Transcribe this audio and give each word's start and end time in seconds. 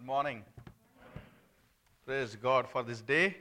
Good 0.00 0.06
morning. 0.06 0.42
Praise 2.06 2.34
God 2.34 2.66
for 2.66 2.82
this 2.82 3.02
day. 3.02 3.36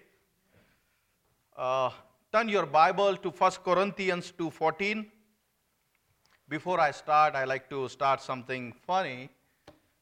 Uh, 1.55 1.89
turn 2.33 2.49
your 2.49 2.65
Bible 2.65 3.15
to 3.15 3.29
1 3.29 3.63
Corinthians 3.63 4.33
2:14. 4.37 5.09
Before 6.49 6.77
I 6.81 6.91
start, 6.91 7.35
I 7.35 7.45
like 7.45 7.69
to 7.69 7.87
start 7.87 8.21
something 8.21 8.73
funny, 8.85 9.29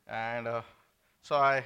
and 0.08 0.48
uh, 0.48 0.64
so 1.22 1.36
I, 1.36 1.64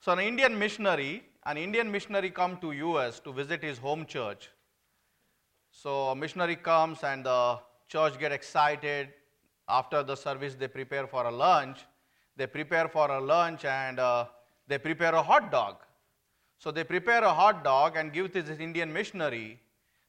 so 0.00 0.10
an 0.10 0.18
Indian 0.18 0.58
missionary, 0.58 1.22
an 1.46 1.56
Indian 1.56 1.88
missionary 1.88 2.30
come 2.30 2.56
to 2.62 2.72
U.S. 2.72 3.20
to 3.20 3.32
visit 3.32 3.62
his 3.62 3.78
home 3.78 4.06
church. 4.06 4.50
So 5.70 6.08
a 6.08 6.16
missionary 6.16 6.56
comes 6.56 7.04
and 7.04 7.24
the 7.24 7.60
church 7.86 8.18
get 8.18 8.32
excited. 8.32 9.10
After 9.68 10.02
the 10.02 10.16
service, 10.16 10.56
they 10.56 10.66
prepare 10.66 11.06
for 11.06 11.26
a 11.26 11.30
lunch. 11.30 11.86
They 12.36 12.46
prepare 12.46 12.88
for 12.88 13.10
a 13.10 13.20
lunch 13.20 13.64
and 13.64 13.98
uh, 13.98 14.26
they 14.66 14.78
prepare 14.78 15.14
a 15.14 15.22
hot 15.22 15.52
dog. 15.52 15.76
So 16.58 16.70
they 16.70 16.84
prepare 16.84 17.22
a 17.22 17.32
hot 17.32 17.62
dog 17.62 17.96
and 17.96 18.12
give 18.12 18.32
to 18.32 18.42
this 18.42 18.58
Indian 18.58 18.92
missionary. 18.92 19.60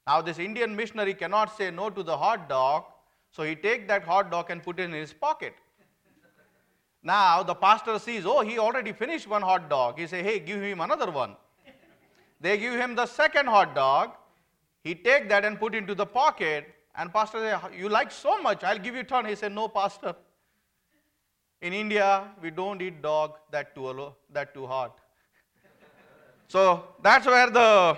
Now 0.07 0.21
this 0.21 0.39
Indian 0.39 0.75
missionary 0.75 1.13
cannot 1.13 1.55
say 1.57 1.71
no 1.71 1.89
to 1.89 2.03
the 2.03 2.15
hot 2.15 2.47
dog, 2.47 2.85
so 3.31 3.43
he 3.43 3.55
take 3.55 3.87
that 3.87 4.03
hot 4.03 4.31
dog 4.31 4.49
and 4.49 4.63
put 4.63 4.79
it 4.79 4.83
in 4.83 4.93
his 4.93 5.13
pocket. 5.13 5.55
Now 7.03 7.43
the 7.43 7.53
pastor 7.53 7.99
sees, 7.99 8.25
oh, 8.25 8.41
he 8.41 8.57
already 8.57 8.91
finished 8.91 9.27
one 9.27 9.41
hot 9.41 9.69
dog. 9.69 9.99
He 9.99 10.07
say, 10.07 10.23
hey, 10.23 10.39
give 10.39 10.61
him 10.61 10.81
another 10.81 11.11
one. 11.11 11.35
They 12.41 12.57
give 12.57 12.73
him 12.73 12.95
the 12.95 13.05
second 13.05 13.47
hot 13.47 13.75
dog. 13.75 14.11
He 14.83 14.95
take 14.95 15.29
that 15.29 15.45
and 15.45 15.59
put 15.59 15.75
into 15.75 15.95
the 15.95 16.05
pocket. 16.05 16.67
And 16.95 17.11
pastor 17.11 17.39
say, 17.39 17.77
you 17.77 17.89
like 17.89 18.11
so 18.11 18.41
much, 18.41 18.63
I'll 18.63 18.79
give 18.79 18.95
you 18.95 19.03
ton. 19.03 19.25
He 19.25 19.35
said, 19.35 19.51
no, 19.51 19.67
pastor. 19.67 20.15
In 21.61 21.73
India, 21.73 22.29
we 22.41 22.51
don't 22.51 22.81
eat 22.81 23.01
dog 23.01 23.33
that 23.51 23.73
too, 23.75 23.89
alo- 23.89 24.15
that 24.31 24.53
too 24.53 24.67
hot. 24.67 24.97
so 26.47 26.61
that's 27.01 27.25
where 27.25 27.49
the 27.49 27.97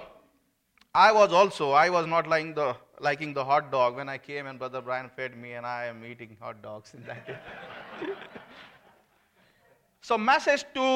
I 0.94 1.12
was 1.12 1.34
also 1.34 1.72
I 1.72 1.90
was 1.90 2.08
not 2.08 2.28
liking 2.28 2.54
the 2.60 2.76
liking 3.08 3.34
the 3.34 3.44
hot 3.50 3.72
dog 3.72 3.96
when 3.98 4.10
I 4.10 4.18
came 4.18 4.48
and 4.48 4.58
Brother 4.58 4.82
Brian 4.82 5.10
fed 5.16 5.36
me 5.38 5.54
and 5.54 5.66
I 5.66 5.86
am 5.86 6.04
eating 6.12 6.38
hot 6.40 6.62
dogs 6.62 6.94
in 6.94 7.04
that 7.10 7.28
so 10.02 10.18
message 10.18 10.64
to 10.78 10.88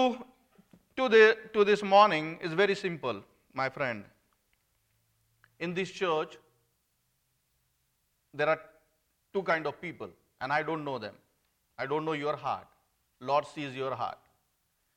to 0.98 1.10
the 1.16 1.38
to 1.54 1.64
this 1.64 1.84
morning 1.84 2.38
is 2.42 2.54
very 2.54 2.76
simple, 2.76 3.22
my 3.54 3.70
friend. 3.70 4.04
In 5.60 5.74
this 5.74 5.92
church, 5.92 6.38
there 8.34 8.50
are 8.50 8.60
two 9.34 9.44
kind 9.44 9.68
of 9.68 9.80
people, 9.82 10.10
and 10.40 10.52
I 10.52 10.64
don't 10.64 10.84
know 10.84 10.98
them. 10.98 11.14
I 11.82 11.88
don't 11.92 12.06
know 12.06 12.14
your 12.14 12.36
heart. 12.36 12.68
Lord 13.20 13.48
sees 13.48 13.76
your 13.76 13.94
heart. 13.96 14.20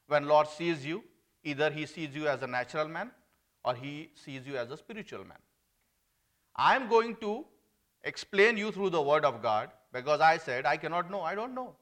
When 0.08 0.26
Lord 0.26 0.48
sees 0.48 0.84
you, 0.84 1.02
either 1.42 1.70
he 1.70 1.86
sees 1.86 2.14
you 2.14 2.28
as 2.28 2.42
a 2.42 2.46
natural 2.46 2.88
man 2.88 3.10
or 3.64 3.74
he 3.74 4.10
sees 4.14 4.46
you 4.46 4.56
as 4.56 4.70
a 4.70 4.76
spiritual 4.76 5.24
man. 5.24 5.38
I 6.56 6.76
am 6.76 6.88
going 6.88 7.16
to 7.22 7.44
explain 8.02 8.58
you 8.58 8.70
through 8.70 8.90
the 8.90 9.00
word 9.00 9.24
of 9.24 9.40
God 9.42 9.70
because 9.92 10.20
I 10.20 10.36
said 10.36 10.66
I 10.66 10.76
cannot 10.76 11.10
know. 11.10 11.22
I 11.22 11.34
don't 11.34 11.54
know. 11.54 11.74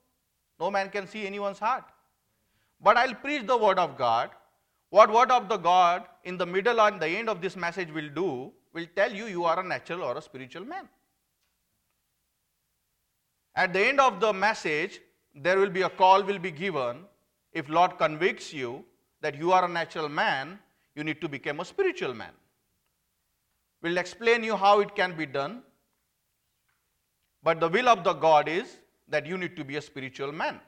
No 0.60 0.70
man 0.70 0.88
can 0.88 1.08
see 1.08 1.26
anyone's 1.26 1.58
heart. 1.58 1.84
But 2.80 2.96
I'll 2.96 3.14
preach 3.14 3.46
the 3.46 3.56
word 3.56 3.78
of 3.78 3.98
God. 3.98 4.30
What 4.90 5.12
word 5.12 5.30
of 5.30 5.48
the 5.48 5.56
God 5.56 6.04
in 6.24 6.36
the 6.36 6.46
middle 6.46 6.80
and 6.80 7.00
the 7.00 7.08
end 7.08 7.28
of 7.28 7.40
this 7.40 7.56
message 7.56 7.90
will 7.90 8.10
do 8.22 8.52
will 8.72 8.86
tell 8.94 9.12
you 9.12 9.26
you 9.26 9.44
are 9.44 9.58
a 9.58 9.64
natural 9.64 10.02
or 10.02 10.16
a 10.16 10.22
spiritual 10.22 10.64
man. 10.64 10.88
At 13.54 13.72
the 13.72 13.86
end 13.86 14.00
of 14.00 14.20
the 14.20 14.32
message, 14.32 15.00
there 15.34 15.58
will 15.58 15.70
be 15.70 15.82
a 15.82 15.90
call 15.90 16.22
will 16.22 16.38
be 16.38 16.50
given. 16.50 17.04
If 17.52 17.68
Lord 17.68 17.98
convicts 17.98 18.52
you 18.52 18.84
that 19.20 19.36
you 19.36 19.52
are 19.52 19.64
a 19.64 19.68
natural 19.68 20.08
man, 20.08 20.58
you 20.94 21.04
need 21.04 21.20
to 21.20 21.28
become 21.28 21.60
a 21.60 21.64
spiritual 21.64 22.14
man. 22.14 22.32
We'll 23.82 23.98
explain 23.98 24.44
you 24.44 24.56
how 24.56 24.80
it 24.80 24.94
can 24.94 25.16
be 25.16 25.26
done. 25.26 25.62
But 27.42 27.60
the 27.60 27.68
will 27.68 27.88
of 27.88 28.04
the 28.04 28.12
God 28.12 28.48
is 28.48 28.76
that 29.08 29.26
you 29.26 29.36
need 29.36 29.56
to 29.56 29.64
be 29.64 29.76
a 29.76 29.82
spiritual 29.82 30.32
man. 30.32 30.60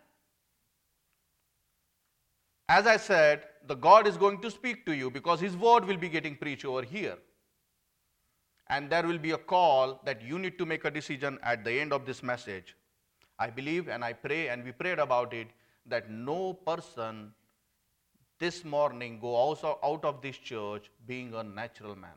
As 2.68 2.86
I 2.86 2.96
said, 2.96 3.44
the 3.66 3.74
God 3.74 4.06
is 4.06 4.16
going 4.16 4.40
to 4.40 4.50
speak 4.50 4.84
to 4.86 4.94
you 4.94 5.10
because 5.10 5.40
His 5.40 5.56
word 5.56 5.84
will 5.84 5.96
be 5.96 6.08
getting 6.08 6.36
preached 6.36 6.64
over 6.64 6.82
here. 6.82 7.16
And 8.68 8.88
there 8.90 9.06
will 9.06 9.18
be 9.18 9.32
a 9.32 9.38
call 9.38 10.00
that 10.04 10.22
you 10.22 10.38
need 10.38 10.58
to 10.58 10.66
make 10.66 10.84
a 10.84 10.90
decision 10.90 11.38
at 11.42 11.64
the 11.64 11.80
end 11.80 11.92
of 11.92 12.06
this 12.06 12.22
message. 12.22 12.74
I 13.38 13.50
believe 13.50 13.88
and 13.88 14.04
I 14.04 14.12
pray, 14.12 14.48
and 14.48 14.64
we 14.64 14.72
prayed 14.72 14.98
about 14.98 15.34
it, 15.34 15.48
that 15.86 16.10
no 16.10 16.54
person 16.54 17.34
this 18.38 18.64
morning 18.64 19.18
go 19.20 19.34
also 19.34 19.78
out 19.82 20.04
of 20.04 20.22
this 20.22 20.36
church 20.36 20.90
being 21.06 21.34
a 21.34 21.42
natural 21.42 21.94
man. 21.94 22.16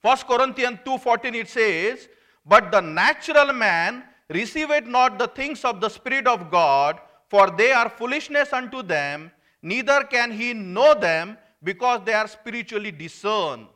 1 0.00 0.26
Corinthians 0.26 0.80
2:14 0.84 1.34
it 1.34 1.48
says, 1.48 2.08
"But 2.44 2.70
the 2.70 2.80
natural 2.80 3.52
man 3.52 4.04
receiveth 4.28 4.84
not 4.84 5.18
the 5.18 5.28
things 5.28 5.64
of 5.64 5.80
the 5.80 5.88
Spirit 5.88 6.26
of 6.26 6.50
God, 6.50 7.00
for 7.28 7.50
they 7.50 7.72
are 7.72 7.88
foolishness 7.88 8.52
unto 8.52 8.82
them, 8.82 9.32
neither 9.62 10.04
can 10.04 10.30
he 10.30 10.52
know 10.52 10.94
them 10.94 11.38
because 11.62 12.04
they 12.04 12.12
are 12.14 12.28
spiritually 12.28 12.90
discerned." 12.90 13.68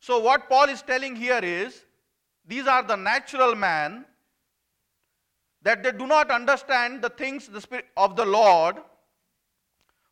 So 0.00 0.18
what 0.18 0.48
Paul 0.48 0.68
is 0.70 0.82
telling 0.82 1.14
here 1.14 1.40
is 1.42 1.84
these 2.46 2.66
are 2.66 2.82
the 2.82 2.96
natural 2.96 3.54
man 3.54 4.06
that 5.62 5.82
they 5.82 5.92
do 5.92 6.06
not 6.06 6.30
understand 6.30 7.02
the 7.02 7.10
things 7.10 7.50
of 7.96 8.16
the 8.16 8.24
Lord 8.24 8.76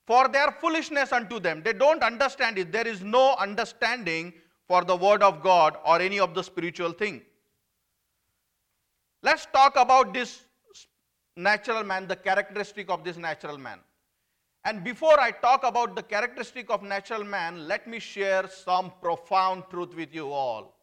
for 0.06 0.28
their 0.28 0.53
foolishness 0.53 1.12
unto 1.12 1.41
them. 1.41 1.62
They 1.62 1.72
don't 1.72 2.03
understand 2.03 2.59
it. 2.59 2.71
There 2.71 2.87
is 2.87 3.03
no 3.03 3.34
understanding 3.37 4.34
for 4.66 4.84
the 4.84 4.94
word 4.94 5.22
of 5.22 5.43
God 5.43 5.76
or 5.87 6.00
any 6.00 6.20
of 6.20 6.34
the 6.34 6.44
spiritual 6.44 6.93
thing. 6.93 7.22
Let's 9.22 9.47
talk 9.47 9.76
about 9.76 10.12
this 10.12 10.43
natural 11.34 11.82
man, 11.82 12.06
the 12.06 12.16
characteristic 12.16 12.91
of 12.91 13.05
this 13.05 13.16
natural 13.16 13.56
man. 13.56 13.81
And 14.64 14.84
before 14.84 15.19
I 15.19 15.30
talk 15.30 15.64
about 15.64 15.96
the 15.96 16.02
characteristic 16.02 16.70
of 16.70 16.82
natural 16.82 17.24
man, 17.24 17.66
let 17.66 17.86
me 17.86 17.98
share 17.98 18.48
some 18.48 18.92
profound 19.00 19.64
truth 19.70 19.94
with 19.94 20.14
you 20.14 20.30
all. 20.30 20.74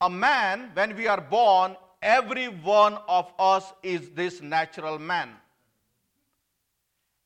A 0.00 0.08
man, 0.10 0.70
when 0.74 0.96
we 0.96 1.06
are 1.06 1.20
born, 1.20 1.76
every 2.00 2.48
one 2.48 2.98
of 3.08 3.32
us 3.38 3.72
is 3.82 4.10
this 4.10 4.40
natural 4.40 4.98
man. 4.98 5.30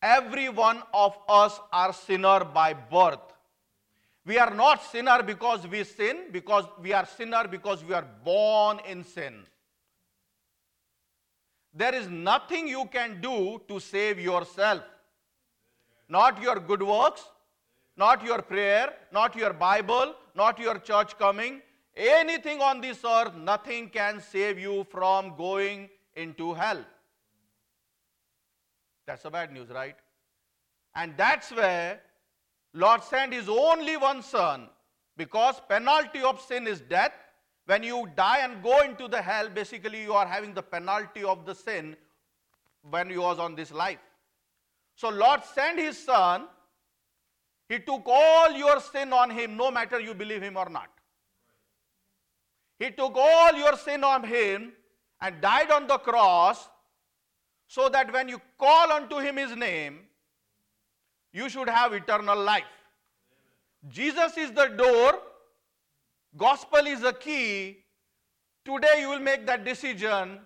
Every 0.03 0.49
one 0.49 0.83
of 0.93 1.17
us 1.29 1.59
are 1.73 1.93
sinner 1.93 2.45
by 2.45 2.75
birth. 2.75 3.33
We 4.25 4.39
are 4.39 4.53
not 4.55 4.83
sinner 4.85 5.23
because 5.23 5.67
we 5.67 5.85
sin, 5.85 6.27
because 6.33 6.65
we 6.81 6.93
are 6.93 7.07
sinner 7.07 7.47
because 7.49 7.85
we 7.85 7.95
are 7.95 8.07
born 8.25 8.81
in 8.87 9.05
sin. 9.05 9.47
There 11.77 11.95
is 11.95 12.09
nothing 12.09 12.67
you 12.67 12.87
can 12.87 13.21
do 13.21 13.61
to 13.69 13.79
save 13.79 14.19
yourself. 14.19 14.83
Not 16.09 16.41
your 16.41 16.59
good 16.59 16.83
works, 16.83 17.23
not 17.97 18.25
your 18.25 18.41
prayer, 18.41 18.95
not 19.13 19.37
your 19.37 19.53
Bible, 19.53 20.15
not 20.35 20.59
your 20.59 20.79
church 20.79 21.19
coming. 21.19 21.61
Anything 21.95 22.63
on 22.63 22.81
this 22.81 23.05
earth, 23.05 23.35
nothing 23.35 23.91
can 23.91 24.23
save 24.23 24.59
you 24.59 24.87
from 24.91 25.37
going 25.37 25.91
into 26.15 26.55
hell. 26.55 26.83
That's 29.07 29.23
the 29.23 29.31
bad 29.31 29.53
news, 29.53 29.69
right? 29.69 29.97
And 30.95 31.15
that's 31.17 31.53
where 31.53 32.01
Lord 32.73 33.03
sent 33.05 33.35
his 33.35 33.51
only 33.51 33.99
one 33.99 34.23
son 34.23 34.69
because 35.17 35.61
penalty 35.69 36.23
of 36.23 36.41
sin 36.41 36.67
is 36.67 36.81
death. 36.81 37.13
When 37.67 37.83
you 37.83 38.09
die 38.17 38.39
and 38.39 38.63
go 38.63 38.81
into 38.83 39.09
the 39.09 39.21
hell, 39.21 39.49
basically 39.49 40.03
you 40.03 40.13
are 40.13 40.27
having 40.27 40.55
the 40.55 40.63
penalty 40.63 41.25
of 41.25 41.45
the 41.45 41.55
sin 41.55 41.97
when 42.89 43.11
you 43.11 43.23
was 43.23 43.39
on 43.39 43.57
this 43.57 43.73
life. 43.73 43.99
So 44.95 45.09
Lord 45.09 45.43
sent 45.45 45.79
his 45.79 45.99
son. 45.99 46.47
He 47.69 47.81
took 47.81 48.03
all 48.07 48.53
your 48.53 48.81
sin 48.81 49.13
on 49.13 49.31
him, 49.31 49.57
no 49.57 49.73
matter 49.73 49.99
you 49.99 50.15
believe 50.15 50.43
him 50.43 50.57
or 50.57 50.69
not. 50.69 50.89
He 52.79 52.91
took 52.91 53.17
all 53.17 53.55
your 53.55 53.77
sin 53.77 54.05
on 54.05 54.23
him 54.23 54.73
and 55.21 55.41
died 55.41 55.71
on 55.73 55.89
the 55.89 55.99
cross 55.99 56.69
so 57.67 57.89
that 57.89 58.13
when 58.13 58.29
you 58.29 58.41
call 58.59 58.93
unto 58.93 59.19
him 59.19 59.37
his 59.37 59.57
name, 59.57 60.01
you 61.33 61.49
should 61.49 61.69
have 61.69 61.93
eternal 61.93 62.39
life. 62.39 62.65
Jesus 63.89 64.37
is 64.37 64.53
the 64.53 64.69
door, 64.69 65.21
gospel 66.37 66.87
is 66.87 67.01
the 67.01 67.13
key. 67.13 67.79
Today 68.65 69.01
you 69.01 69.11
will 69.11 69.21
make 69.21 69.47
that 69.47 69.65
decision 69.65 70.41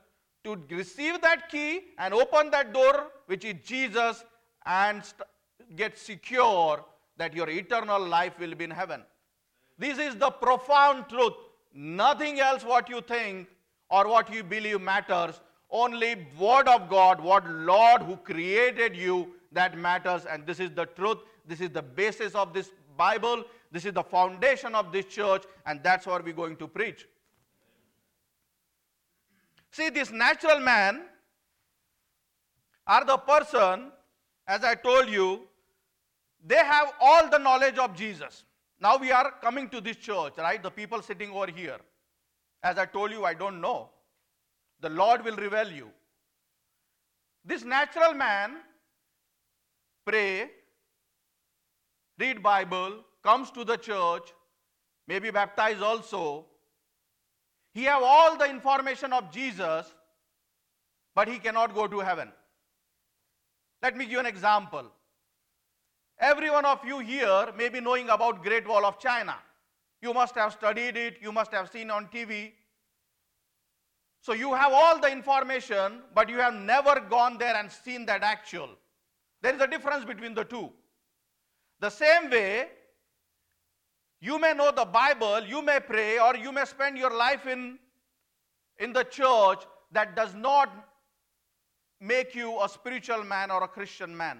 to 0.44 0.58
receive 0.70 1.20
that 1.20 1.48
key 1.48 1.80
and 1.98 2.14
open 2.14 2.50
that 2.50 2.72
door, 2.72 3.08
which 3.26 3.44
is 3.44 3.54
Jesus, 3.64 4.24
and 4.66 5.04
st- 5.04 5.28
get 5.76 5.98
secure 5.98 6.84
that 7.16 7.34
your 7.34 7.48
eternal 7.48 8.04
life 8.04 8.38
will 8.38 8.54
be 8.54 8.64
in 8.64 8.70
heaven. 8.70 9.02
This 9.78 9.98
is 9.98 10.16
the 10.16 10.30
profound 10.30 11.08
truth. 11.08 11.34
Nothing 11.74 12.40
else 12.40 12.64
what 12.64 12.88
you 12.88 13.00
think 13.00 13.48
or 13.90 14.08
what 14.08 14.32
you 14.32 14.42
believe 14.42 14.80
matters. 14.80 15.40
Only 15.70 16.26
word 16.38 16.68
of 16.68 16.88
God, 16.88 17.20
what 17.20 17.48
Lord 17.48 18.02
who 18.02 18.16
created 18.16 18.96
you, 18.96 19.34
that 19.52 19.78
matters. 19.78 20.26
And 20.26 20.46
this 20.46 20.60
is 20.60 20.70
the 20.70 20.86
truth. 20.86 21.18
This 21.46 21.60
is 21.60 21.70
the 21.70 21.82
basis 21.82 22.34
of 22.34 22.52
this 22.52 22.70
Bible. 22.96 23.44
This 23.70 23.84
is 23.84 23.92
the 23.92 24.02
foundation 24.02 24.74
of 24.74 24.92
this 24.92 25.06
church. 25.06 25.44
And 25.66 25.82
that's 25.82 26.06
what 26.06 26.24
we're 26.24 26.34
going 26.34 26.56
to 26.56 26.68
preach. 26.68 27.06
See, 29.72 29.88
this 29.90 30.10
natural 30.10 30.60
man 30.60 31.02
are 32.86 33.04
the 33.04 33.16
person, 33.18 33.92
as 34.46 34.64
I 34.64 34.74
told 34.74 35.08
you, 35.08 35.42
they 36.44 36.56
have 36.56 36.92
all 37.00 37.30
the 37.30 37.38
knowledge 37.38 37.78
of 37.78 37.94
Jesus. 37.94 38.44
Now 38.80 38.96
we 38.96 39.12
are 39.12 39.32
coming 39.42 39.68
to 39.68 39.80
this 39.80 39.96
church, 39.96 40.34
right? 40.38 40.60
The 40.60 40.70
people 40.70 41.02
sitting 41.02 41.30
over 41.30 41.50
here. 41.50 41.78
As 42.62 42.78
I 42.78 42.86
told 42.86 43.12
you, 43.12 43.24
I 43.24 43.34
don't 43.34 43.60
know. 43.60 43.90
The 44.80 44.88
Lord 44.88 45.24
will 45.24 45.36
reveal 45.36 45.70
you. 45.70 45.90
This 47.44 47.62
natural 47.62 48.14
man 48.14 48.56
pray, 50.04 50.50
read 52.18 52.42
Bible, 52.42 53.04
comes 53.22 53.50
to 53.52 53.64
the 53.64 53.76
church, 53.76 54.32
may 55.06 55.18
be 55.18 55.30
baptized 55.30 55.82
also. 55.82 56.46
He 57.72 57.84
have 57.84 58.02
all 58.02 58.36
the 58.36 58.48
information 58.48 59.12
of 59.12 59.30
Jesus, 59.30 59.92
but 61.14 61.28
he 61.28 61.38
cannot 61.38 61.74
go 61.74 61.86
to 61.86 62.00
heaven. 62.00 62.32
Let 63.82 63.96
me 63.96 64.04
give 64.04 64.12
you 64.12 64.20
an 64.20 64.26
example. 64.26 64.84
Every 66.18 66.50
one 66.50 66.66
of 66.66 66.84
you 66.84 66.98
here 66.98 67.46
may 67.56 67.68
be 67.68 67.80
knowing 67.80 68.10
about 68.10 68.42
Great 68.42 68.68
Wall 68.68 68.84
of 68.84 68.98
China. 68.98 69.36
You 70.02 70.12
must 70.12 70.34
have 70.34 70.52
studied 70.52 70.96
it, 70.96 71.16
you 71.20 71.32
must 71.32 71.52
have 71.52 71.70
seen 71.70 71.90
on 71.90 72.06
TV. 72.08 72.52
So 74.20 74.34
you 74.34 74.52
have 74.52 74.72
all 74.72 75.00
the 75.00 75.10
information, 75.10 76.02
but 76.14 76.28
you 76.28 76.36
have 76.36 76.54
never 76.54 77.00
gone 77.00 77.38
there 77.38 77.56
and 77.56 77.72
seen 77.72 78.04
that 78.06 78.22
actual. 78.22 78.68
There 79.40 79.54
is 79.54 79.60
a 79.60 79.66
difference 79.66 80.04
between 80.04 80.34
the 80.34 80.44
two. 80.44 80.70
The 81.80 81.88
same 81.88 82.28
way, 82.30 82.68
you 84.20 84.38
may 84.38 84.52
know 84.52 84.70
the 84.70 84.84
Bible, 84.84 85.40
you 85.46 85.62
may 85.62 85.80
pray, 85.80 86.18
or 86.18 86.36
you 86.36 86.52
may 86.52 86.64
spend 86.64 86.98
your 86.98 87.14
life 87.16 87.46
in, 87.46 87.78
in 88.78 88.92
the 88.92 89.04
church 89.04 89.62
that 89.92 90.14
does 90.14 90.34
not 90.34 90.70
make 92.00 92.34
you 92.34 92.62
a 92.62 92.68
spiritual 92.68 93.24
man 93.24 93.50
or 93.50 93.62
a 93.64 93.68
Christian 93.68 94.14
man. 94.14 94.38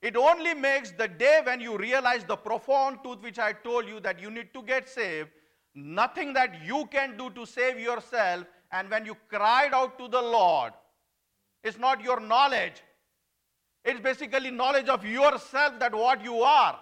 It 0.00 0.16
only 0.16 0.54
makes 0.54 0.90
the 0.90 1.06
day 1.06 1.40
when 1.44 1.60
you 1.60 1.76
realize 1.76 2.24
the 2.24 2.36
profound 2.36 3.02
truth 3.02 3.22
which 3.22 3.38
I 3.38 3.52
told 3.52 3.86
you 3.86 4.00
that 4.00 4.20
you 4.20 4.30
need 4.30 4.52
to 4.54 4.62
get 4.62 4.88
saved, 4.88 5.28
nothing 5.74 6.32
that 6.32 6.64
you 6.64 6.86
can 6.90 7.16
do 7.16 7.30
to 7.30 7.46
save 7.46 7.78
yourself, 7.78 8.44
and 8.72 8.90
when 8.90 9.04
you 9.04 9.16
cried 9.28 9.74
out 9.74 9.98
to 9.98 10.08
the 10.08 10.20
Lord, 10.20 10.72
it's 11.62 11.78
not 11.78 12.02
your 12.02 12.20
knowledge. 12.20 12.82
It's 13.84 14.00
basically 14.00 14.50
knowledge 14.50 14.88
of 14.88 15.04
yourself 15.04 15.78
that 15.78 15.94
what 15.94 16.24
you 16.24 16.42
are. 16.42 16.78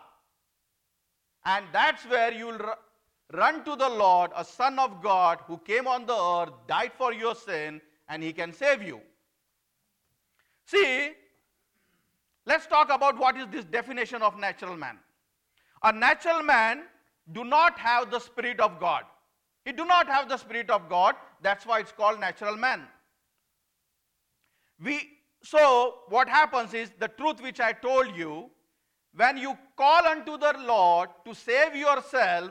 And 1.45 1.65
that's 1.73 2.05
where 2.05 2.33
you'll 2.33 2.59
run 3.33 3.65
to 3.65 3.77
the 3.77 3.89
Lord, 3.89 4.31
a 4.37 4.45
son 4.45 4.79
of 4.79 5.03
God 5.03 5.39
who 5.47 5.59
came 5.59 5.87
on 5.87 6.07
the 6.07 6.15
earth, 6.15 6.53
died 6.69 6.93
for 6.97 7.13
your 7.13 7.35
sin, 7.35 7.81
and 8.09 8.23
he 8.23 8.33
can 8.33 8.53
save 8.53 8.83
you. 8.83 9.01
See, 10.67 11.13
let's 12.47 12.67
talk 12.67 12.91
about 12.91 13.19
what 13.19 13.37
is 13.37 13.47
this 13.51 13.65
definition 13.65 14.23
of 14.23 14.39
natural 14.39 14.77
man. 14.77 14.99
A 15.83 15.93
natural 15.93 16.43
man 16.43 16.83
do 17.33 17.45
not 17.45 17.79
have 17.79 18.11
the 18.11 18.19
spirit 18.19 18.61
of 18.61 18.79
God. 18.79 19.05
He 19.65 19.73
do 19.73 19.85
not 19.85 20.07
have 20.09 20.29
the 20.29 20.37
spirit 20.37 20.71
of 20.71 20.89
God. 20.89 21.15
That's 21.43 21.65
why 21.67 21.81
it's 21.81 21.93
called 21.93 22.21
natural 22.21 22.57
man. 22.57 22.83
We 24.83 25.11
so 25.43 26.01
what 26.09 26.29
happens 26.29 26.75
is 26.75 26.91
the 26.99 27.09
truth 27.09 27.41
which 27.41 27.61
I 27.61 27.73
told 27.73 28.15
you 28.17 28.51
when 29.15 29.37
you 29.37 29.57
call 29.77 30.07
unto 30.07 30.39
the 30.39 30.55
Lord 30.59 31.11
to 31.25 31.35
save 31.35 31.75
yourself 31.75 32.51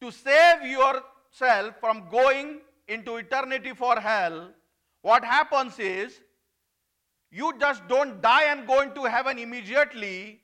to 0.00 0.10
save 0.10 0.62
yourself 0.62 1.74
from 1.78 2.08
going 2.10 2.60
into 2.88 3.16
eternity 3.16 3.72
for 3.74 4.00
hell 4.00 4.50
what 5.02 5.24
happens 5.24 5.78
is 5.78 6.20
you 7.30 7.54
just 7.60 7.86
don't 7.86 8.20
die 8.20 8.44
and 8.44 8.66
go 8.66 8.80
into 8.80 9.04
heaven 9.04 9.38
immediately, 9.38 10.40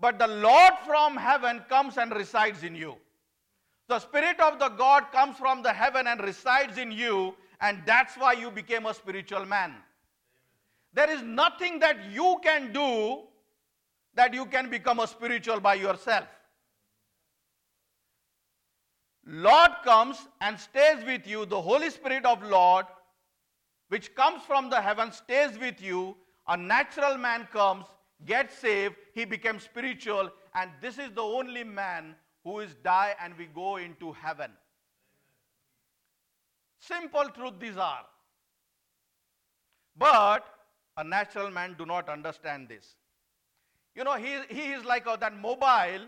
but 0.00 0.18
the 0.18 0.28
Lord 0.28 0.74
from 0.86 1.16
heaven 1.16 1.64
comes 1.68 1.98
and 1.98 2.12
resides 2.12 2.62
in 2.62 2.76
you. 2.76 2.96
The 3.88 3.98
Spirit 3.98 4.38
of 4.40 4.58
the 4.58 4.68
God 4.68 5.10
comes 5.12 5.36
from 5.36 5.62
the 5.62 5.72
heaven 5.72 6.06
and 6.06 6.20
resides 6.20 6.78
in 6.78 6.92
you, 6.92 7.34
and 7.60 7.82
that's 7.84 8.16
why 8.16 8.32
you 8.34 8.50
became 8.50 8.86
a 8.86 8.94
spiritual 8.94 9.44
man. 9.46 9.74
There 10.92 11.10
is 11.10 11.22
nothing 11.22 11.80
that 11.80 11.96
you 12.10 12.40
can 12.42 12.72
do 12.72 13.22
that 14.16 14.34
you 14.34 14.46
can 14.46 14.68
become 14.70 15.00
a 15.00 15.06
spiritual 15.06 15.60
by 15.60 15.74
yourself. 15.74 16.26
Lord 19.24 19.70
comes 19.84 20.28
and 20.40 20.58
stays 20.58 21.04
with 21.04 21.26
you, 21.26 21.46
the 21.46 21.60
Holy 21.60 21.90
Spirit 21.90 22.24
of 22.24 22.42
Lord 22.42 22.86
which 23.88 24.14
comes 24.14 24.42
from 24.42 24.70
the 24.70 24.80
heaven 24.80 25.12
stays 25.12 25.58
with 25.58 25.80
you. 25.80 26.16
A 26.48 26.56
natural 26.56 27.16
man 27.16 27.48
comes, 27.52 27.86
gets 28.24 28.56
saved, 28.58 28.94
he 29.14 29.24
becomes 29.24 29.62
spiritual, 29.62 30.30
and 30.54 30.70
this 30.80 30.98
is 30.98 31.10
the 31.12 31.22
only 31.22 31.64
man 31.64 32.14
who 32.44 32.60
is 32.60 32.74
die 32.84 33.14
and 33.20 33.36
we 33.36 33.46
go 33.46 33.76
into 33.76 34.12
heaven. 34.12 34.50
Simple 36.78 37.28
truth 37.34 37.54
these 37.58 37.76
are. 37.76 38.04
But 39.96 40.44
a 40.96 41.04
natural 41.04 41.50
man 41.50 41.74
do 41.78 41.86
not 41.86 42.08
understand 42.08 42.68
this. 42.68 42.94
You 43.96 44.04
know, 44.04 44.16
he, 44.16 44.36
he 44.50 44.72
is 44.72 44.84
like 44.84 45.06
uh, 45.06 45.16
that 45.16 45.34
mobile 45.40 46.06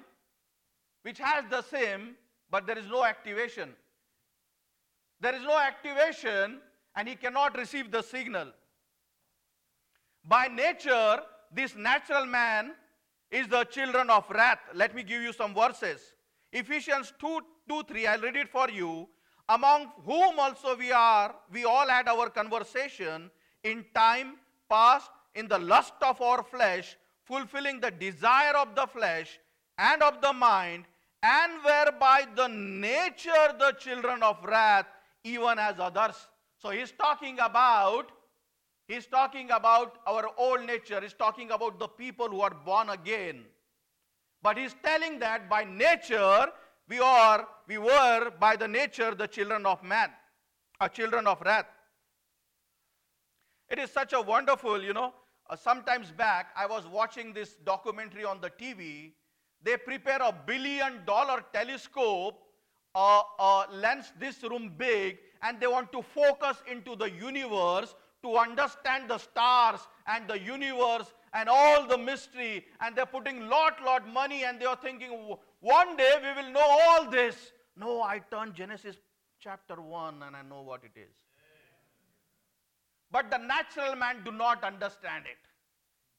which 1.02 1.18
has 1.18 1.44
the 1.50 1.62
SIM, 1.62 2.16
but 2.50 2.66
there 2.66 2.78
is 2.78 2.86
no 2.86 3.02
activation. 3.02 3.70
There 5.20 5.34
is 5.34 5.42
no 5.42 5.58
activation 5.58 6.58
and 6.94 7.08
he 7.08 7.16
cannot 7.16 7.56
receive 7.56 7.90
the 7.90 8.02
signal. 8.02 8.48
By 10.22 10.48
nature, 10.48 11.20
this 11.52 11.74
natural 11.74 12.26
man 12.26 12.72
is 13.30 13.48
the 13.48 13.64
children 13.64 14.10
of 14.10 14.28
wrath. 14.28 14.60
Let 14.74 14.94
me 14.94 15.02
give 15.02 15.22
you 15.22 15.32
some 15.32 15.54
verses. 15.54 16.00
Ephesians 16.52 17.14
2, 17.18 17.40
2 17.68 17.82
3, 17.84 18.06
I'll 18.06 18.20
read 18.20 18.36
it 18.36 18.50
for 18.50 18.68
you. 18.68 19.08
Among 19.48 19.92
whom 20.04 20.38
also 20.38 20.76
we 20.76 20.92
are, 20.92 21.34
we 21.50 21.64
all 21.64 21.88
had 21.88 22.06
our 22.06 22.28
conversation 22.28 23.30
in 23.64 23.84
time 23.94 24.34
past 24.68 25.10
in 25.34 25.48
the 25.48 25.58
lust 25.58 25.94
of 26.02 26.20
our 26.20 26.42
flesh, 26.42 26.96
fulfilling 27.28 27.80
the 27.80 27.90
desire 27.90 28.56
of 28.56 28.74
the 28.74 28.86
flesh 28.86 29.38
and 29.76 30.02
of 30.02 30.20
the 30.22 30.32
mind, 30.32 30.84
and 31.22 31.52
whereby 31.64 32.24
the 32.34 32.48
nature 32.48 33.48
the 33.58 33.72
children 33.78 34.22
of 34.22 34.42
wrath, 34.44 34.86
even 35.24 35.58
as 35.58 35.78
others. 35.78 36.16
So 36.56 36.70
he's 36.70 36.92
talking 36.92 37.38
about 37.40 38.10
he's 38.88 39.06
talking 39.06 39.50
about 39.50 39.98
our 40.06 40.30
old 40.36 40.64
nature. 40.64 41.00
He's 41.00 41.12
talking 41.12 41.50
about 41.50 41.78
the 41.78 41.88
people 41.88 42.28
who 42.28 42.40
are 42.40 42.56
born 42.64 42.88
again. 42.88 43.44
But 44.42 44.56
he's 44.56 44.74
telling 44.82 45.18
that 45.20 45.48
by 45.50 45.64
nature 45.64 46.46
we 46.88 46.98
are 46.98 47.46
we 47.66 47.78
were 47.78 48.32
by 48.40 48.56
the 48.56 48.66
nature 48.66 49.14
the 49.14 49.26
children 49.26 49.66
of 49.66 49.82
man, 49.82 50.10
or 50.80 50.88
children 50.88 51.26
of 51.26 51.40
wrath. 51.42 51.66
It 53.68 53.78
is 53.78 53.90
such 53.90 54.12
a 54.14 54.20
wonderful, 54.20 54.82
you 54.82 54.94
know. 54.94 55.12
Uh, 55.50 55.56
sometimes 55.56 56.10
back, 56.10 56.48
I 56.56 56.66
was 56.66 56.86
watching 56.86 57.32
this 57.32 57.56
documentary 57.64 58.24
on 58.24 58.40
the 58.40 58.50
TV. 58.50 59.12
They 59.62 59.76
prepare 59.76 60.20
a 60.20 60.32
billion 60.32 61.04
dollar 61.06 61.42
telescope, 61.52 62.38
uh, 62.94 63.22
uh, 63.38 63.64
lens 63.72 64.12
this 64.18 64.42
room 64.42 64.72
big, 64.76 65.18
and 65.42 65.58
they 65.60 65.66
want 65.66 65.90
to 65.92 66.02
focus 66.02 66.62
into 66.70 66.96
the 66.96 67.10
universe 67.10 67.94
to 68.22 68.36
understand 68.36 69.08
the 69.08 69.18
stars 69.18 69.80
and 70.06 70.28
the 70.28 70.38
universe 70.38 71.14
and 71.32 71.48
all 71.48 71.86
the 71.86 71.96
mystery. 71.96 72.66
And 72.80 72.94
they're 72.94 73.06
putting 73.06 73.48
lot 73.48 73.82
lot 73.84 74.06
money 74.12 74.44
and 74.44 74.60
they 74.60 74.66
are 74.66 74.76
thinking 74.76 75.36
one 75.60 75.96
day 75.96 76.14
we 76.22 76.42
will 76.42 76.52
know 76.52 76.78
all 76.80 77.10
this. 77.10 77.52
No 77.76 78.02
i 78.02 78.18
turn 78.30 78.52
genesis 78.54 78.96
chapter 79.40 79.80
1 79.80 80.22
and 80.24 80.34
i 80.34 80.42
know 80.42 80.62
what 80.62 80.82
it 80.82 80.98
is 80.98 81.27
but 83.10 83.30
the 83.30 83.38
natural 83.38 83.96
man 83.96 84.22
do 84.24 84.32
not 84.32 84.62
understand 84.64 85.24
it 85.26 85.38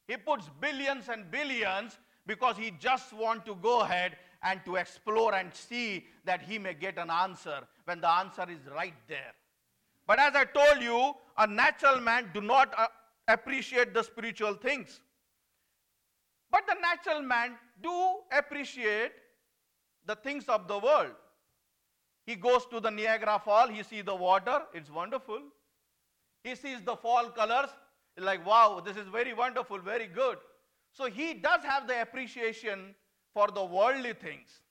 he 0.10 0.18
puts 0.18 0.50
billions 0.60 1.08
and 1.08 1.30
billions 1.30 2.00
because 2.26 2.58
he 2.58 2.72
just 2.80 3.14
want 3.14 3.46
to 3.46 3.54
go 3.54 3.82
ahead 3.82 4.18
and 4.42 4.60
to 4.66 4.78
explore 4.78 5.36
and 5.36 5.54
see 5.54 6.08
that 6.26 6.42
he 6.42 6.58
may 6.58 6.74
get 6.74 6.98
an 6.98 7.12
answer 7.12 7.60
when 7.86 8.02
the 8.02 8.10
answer 8.10 8.48
is 8.50 8.60
right 8.74 8.96
there. 9.08 9.34
But 10.08 10.18
as 10.18 10.34
I 10.36 10.46
told 10.46 10.82
you, 10.82 11.14
a 11.38 11.46
natural 11.46 12.00
man 12.00 12.32
do 12.34 12.42
not 12.42 12.74
uh, 12.76 12.88
appreciate 13.28 13.94
the 13.94 14.02
spiritual 14.02 14.56
things. 14.56 15.00
But 16.50 16.66
the 16.68 16.76
natural 16.82 17.22
man 17.22 17.52
do 17.84 18.16
appreciate 18.36 19.12
the 20.08 20.16
things 20.16 20.46
of 20.50 20.68
the 20.68 20.80
world. 20.80 21.14
He 22.26 22.36
goes 22.36 22.66
to 22.72 22.80
the 22.80 22.90
Niagara 22.90 23.40
Fall, 23.46 23.68
he 23.68 23.84
see 23.84 24.02
the 24.02 24.16
water, 24.16 24.64
it's 24.74 24.90
wonderful. 24.90 25.40
He 26.44 26.56
sees 26.56 26.82
the 26.82 26.96
fall 26.96 27.30
colors, 27.30 27.70
like, 28.18 28.46
wow, 28.46 28.82
this 28.84 28.98
is 28.98 29.08
very 29.08 29.34
wonderful, 29.34 29.80
very 29.80 30.08
good. 30.08 30.38
So 30.92 31.06
he 31.06 31.34
does 31.34 31.64
have 31.64 31.88
the 31.88 32.02
appreciation 32.02 32.96
for 33.34 33.48
the 33.48 33.64
worldly 33.64 34.14
things. 34.14 34.62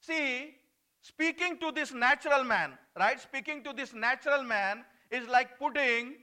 See, 0.00 0.54
speaking 1.00 1.58
to 1.58 1.72
this 1.72 1.92
natural 1.92 2.44
man, 2.44 2.72
right? 2.98 3.20
Speaking 3.20 3.64
to 3.64 3.72
this 3.72 3.92
natural 3.94 4.42
man 4.42 4.84
is 5.10 5.26
like 5.28 5.58
putting 5.58 6.16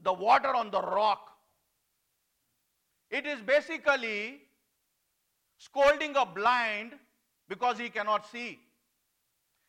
the 0.00 0.12
water 0.12 0.54
on 0.54 0.70
the 0.70 0.80
rock. 0.80 1.30
It 3.10 3.26
is 3.26 3.40
basically 3.40 4.40
scolding 5.58 6.16
a 6.16 6.24
blind 6.24 6.92
because 7.48 7.78
he 7.78 7.88
cannot 7.90 8.26
see. 8.30 8.58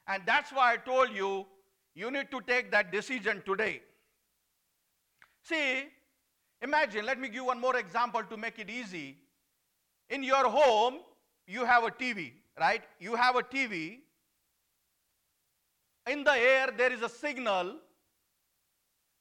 And 0.07 0.23
that's 0.25 0.51
why 0.51 0.73
I 0.73 0.77
told 0.77 1.11
you, 1.11 1.45
you 1.95 2.09
need 2.11 2.31
to 2.31 2.41
take 2.41 2.71
that 2.71 2.91
decision 2.91 3.41
today. 3.45 3.81
See, 5.43 5.83
imagine, 6.61 7.05
let 7.05 7.19
me 7.19 7.29
give 7.29 7.45
one 7.45 7.59
more 7.59 7.77
example 7.77 8.23
to 8.23 8.37
make 8.37 8.59
it 8.59 8.69
easy. 8.69 9.17
In 10.09 10.23
your 10.23 10.49
home, 10.49 10.99
you 11.47 11.65
have 11.65 11.83
a 11.83 11.91
TV, 11.91 12.33
right? 12.59 12.81
You 12.99 13.15
have 13.15 13.35
a 13.35 13.43
TV. 13.43 13.99
In 16.07 16.23
the 16.23 16.33
air, 16.33 16.69
there 16.75 16.91
is 16.91 17.01
a 17.01 17.09
signal. 17.09 17.75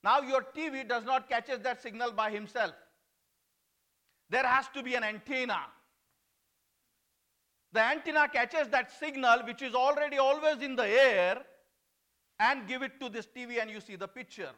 Now 0.02 0.20
your 0.20 0.44
TV 0.56 0.88
does 0.88 1.04
not 1.04 1.28
catches 1.28 1.60
that 1.60 1.82
signal 1.82 2.12
by 2.12 2.30
himself. 2.30 2.72
There 4.30 4.46
has 4.46 4.66
to 4.74 4.82
be 4.82 4.94
an 4.94 5.04
antenna. 5.04 5.60
The 7.72 7.80
antenna 7.80 8.28
catches 8.28 8.68
that 8.68 8.90
signal 8.98 9.44
which 9.44 9.62
is 9.62 9.74
already 9.74 10.18
always 10.18 10.60
in 10.62 10.74
the 10.76 10.86
air 10.86 11.42
and 12.42 12.66
give 12.66 12.82
it 12.82 12.98
to 13.00 13.08
this 13.08 13.26
TV 13.26 13.60
and 13.62 13.70
you 13.70 13.80
see 13.80 13.96
the 13.96 14.08
picture. 14.08 14.50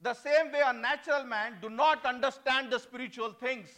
The 0.00 0.14
same 0.14 0.50
way 0.52 0.62
a 0.66 0.72
natural 0.72 1.24
man 1.24 1.58
do 1.60 1.68
not 1.68 2.04
understand 2.06 2.72
the 2.72 2.78
spiritual 2.78 3.32
things. 3.32 3.68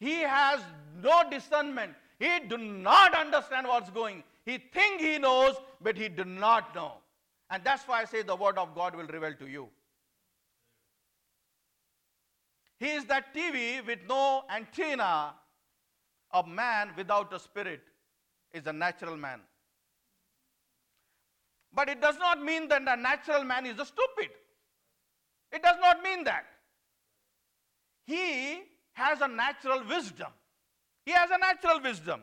He 0.00 0.20
has 0.20 0.60
no 1.02 1.22
discernment. 1.30 1.92
He 2.18 2.40
do 2.48 2.58
not 2.58 3.14
understand 3.14 3.68
what's 3.68 3.90
going. 3.90 4.24
He 4.44 4.58
think 4.58 5.00
he 5.00 5.18
knows, 5.18 5.54
but 5.80 5.96
he 5.96 6.08
do 6.08 6.24
not 6.24 6.74
know. 6.74 6.92
And 7.50 7.62
that's 7.62 7.84
why 7.84 8.02
I 8.02 8.04
say 8.04 8.22
the 8.22 8.36
word 8.36 8.58
of 8.58 8.74
God 8.74 8.96
will 8.96 9.06
reveal 9.06 9.34
to 9.34 9.46
you. 9.46 9.68
He 12.78 12.90
is 12.90 13.04
that 13.06 13.32
TV 13.32 13.86
with 13.86 14.00
no 14.08 14.42
antenna. 14.54 15.34
A 16.32 16.44
man 16.44 16.90
without 16.96 17.32
a 17.32 17.38
spirit 17.38 17.80
is 18.52 18.66
a 18.66 18.72
natural 18.72 19.16
man. 19.16 19.40
But 21.74 21.88
it 21.88 22.00
does 22.00 22.16
not 22.18 22.42
mean 22.42 22.68
that 22.68 22.82
a 22.82 22.96
natural 22.96 23.42
man 23.44 23.66
is 23.66 23.78
a 23.78 23.84
stupid. 23.84 24.30
It 25.52 25.62
does 25.62 25.76
not 25.80 26.02
mean 26.02 26.24
that. 26.24 26.44
He 28.06 28.62
has 28.92 29.20
a 29.20 29.28
natural 29.28 29.82
wisdom. 29.88 30.28
He 31.04 31.12
has 31.12 31.30
a 31.30 31.38
natural 31.38 31.80
wisdom. 31.80 32.22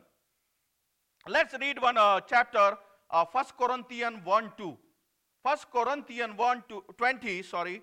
Let's 1.27 1.53
read 1.59 1.81
one 1.81 1.97
uh, 1.97 2.21
chapter, 2.21 2.77
uh, 3.09 3.25
1 3.31 3.45
Corinthians 3.57 4.19
1 4.23 4.51
2. 4.57 4.77
1 5.43 5.57
Corinthians 5.71 6.37
1 6.37 6.63
to 6.69 6.83
20, 6.97 7.43
sorry. 7.43 7.81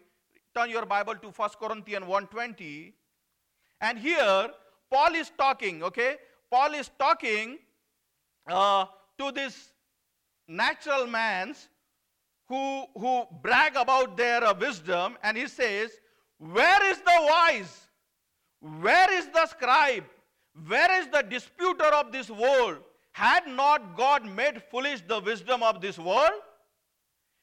Turn 0.54 0.70
your 0.70 0.86
Bible 0.86 1.16
to 1.16 1.28
1 1.28 1.50
Corinthians 1.60 2.06
1 2.06 2.26
20. 2.28 2.94
And 3.80 3.98
here, 3.98 4.50
Paul 4.90 5.14
is 5.14 5.30
talking, 5.36 5.82
okay? 5.82 6.16
Paul 6.50 6.74
is 6.74 6.90
talking 6.98 7.58
uh, 8.48 8.86
to 9.18 9.32
this 9.32 9.72
natural 10.48 11.06
man's 11.06 11.68
who, 12.48 12.84
who 12.98 13.24
brag 13.42 13.76
about 13.76 14.16
their 14.16 14.42
uh, 14.42 14.54
wisdom, 14.58 15.16
and 15.22 15.36
he 15.36 15.46
says, 15.46 15.90
Where 16.38 16.90
is 16.90 16.98
the 16.98 17.18
wise? 17.20 17.86
Where 18.60 19.12
is 19.12 19.28
the 19.28 19.46
scribe? 19.46 20.04
Where 20.66 21.00
is 21.00 21.08
the 21.08 21.22
disputer 21.22 21.84
of 21.84 22.10
this 22.10 22.30
world? 22.30 22.78
Had 23.12 23.46
not 23.46 23.96
God 23.96 24.24
made 24.24 24.62
foolish 24.70 25.02
the 25.06 25.20
wisdom 25.20 25.62
of 25.62 25.80
this 25.80 25.98
world? 25.98 26.40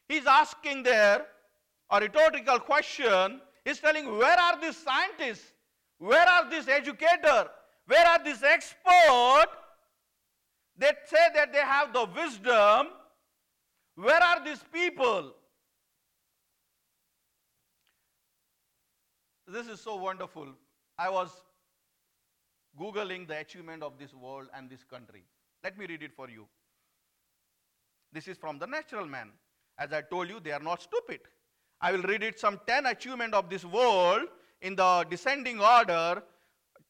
He's 0.09 0.25
asking 0.25 0.83
there 0.83 1.25
a 1.89 1.99
rhetorical 1.99 2.59
question. 2.59 3.41
He's 3.63 3.79
telling, 3.79 4.17
Where 4.17 4.39
are 4.39 4.59
these 4.59 4.77
scientists? 4.77 5.51
Where 5.99 6.27
are 6.27 6.49
these 6.49 6.67
educators? 6.67 7.47
Where 7.85 8.05
are 8.07 8.23
these 8.23 8.43
experts? 8.43 9.51
They 10.77 10.91
say 11.05 11.27
that 11.33 11.53
they 11.53 11.59
have 11.59 11.93
the 11.93 12.05
wisdom 12.05 12.87
where 13.95 14.21
are 14.21 14.43
these 14.43 14.63
people? 14.73 15.31
This 19.47 19.67
is 19.67 19.79
so 19.79 19.95
wonderful. 19.95 20.47
I 20.97 21.09
was 21.09 21.29
Googling 22.79 23.27
the 23.27 23.39
achievement 23.39 23.83
of 23.83 23.97
this 23.97 24.13
world 24.13 24.47
and 24.53 24.69
this 24.69 24.83
country. 24.83 25.23
Let 25.63 25.77
me 25.77 25.85
read 25.87 26.03
it 26.03 26.13
for 26.13 26.29
you. 26.29 26.45
This 28.11 28.27
is 28.27 28.37
from 28.37 28.59
the 28.59 28.67
natural 28.67 29.05
man. 29.05 29.31
As 29.77 29.93
I 29.93 30.01
told 30.01 30.29
you, 30.29 30.39
they 30.41 30.51
are 30.51 30.59
not 30.59 30.81
stupid. 30.81 31.21
I 31.79 31.91
will 31.91 32.01
read 32.01 32.23
it 32.23 32.39
some 32.39 32.59
10 32.67 32.85
achievement 32.87 33.33
of 33.33 33.49
this 33.49 33.63
world 33.63 34.27
in 34.61 34.75
the 34.75 35.05
descending 35.09 35.61
order. 35.61 36.21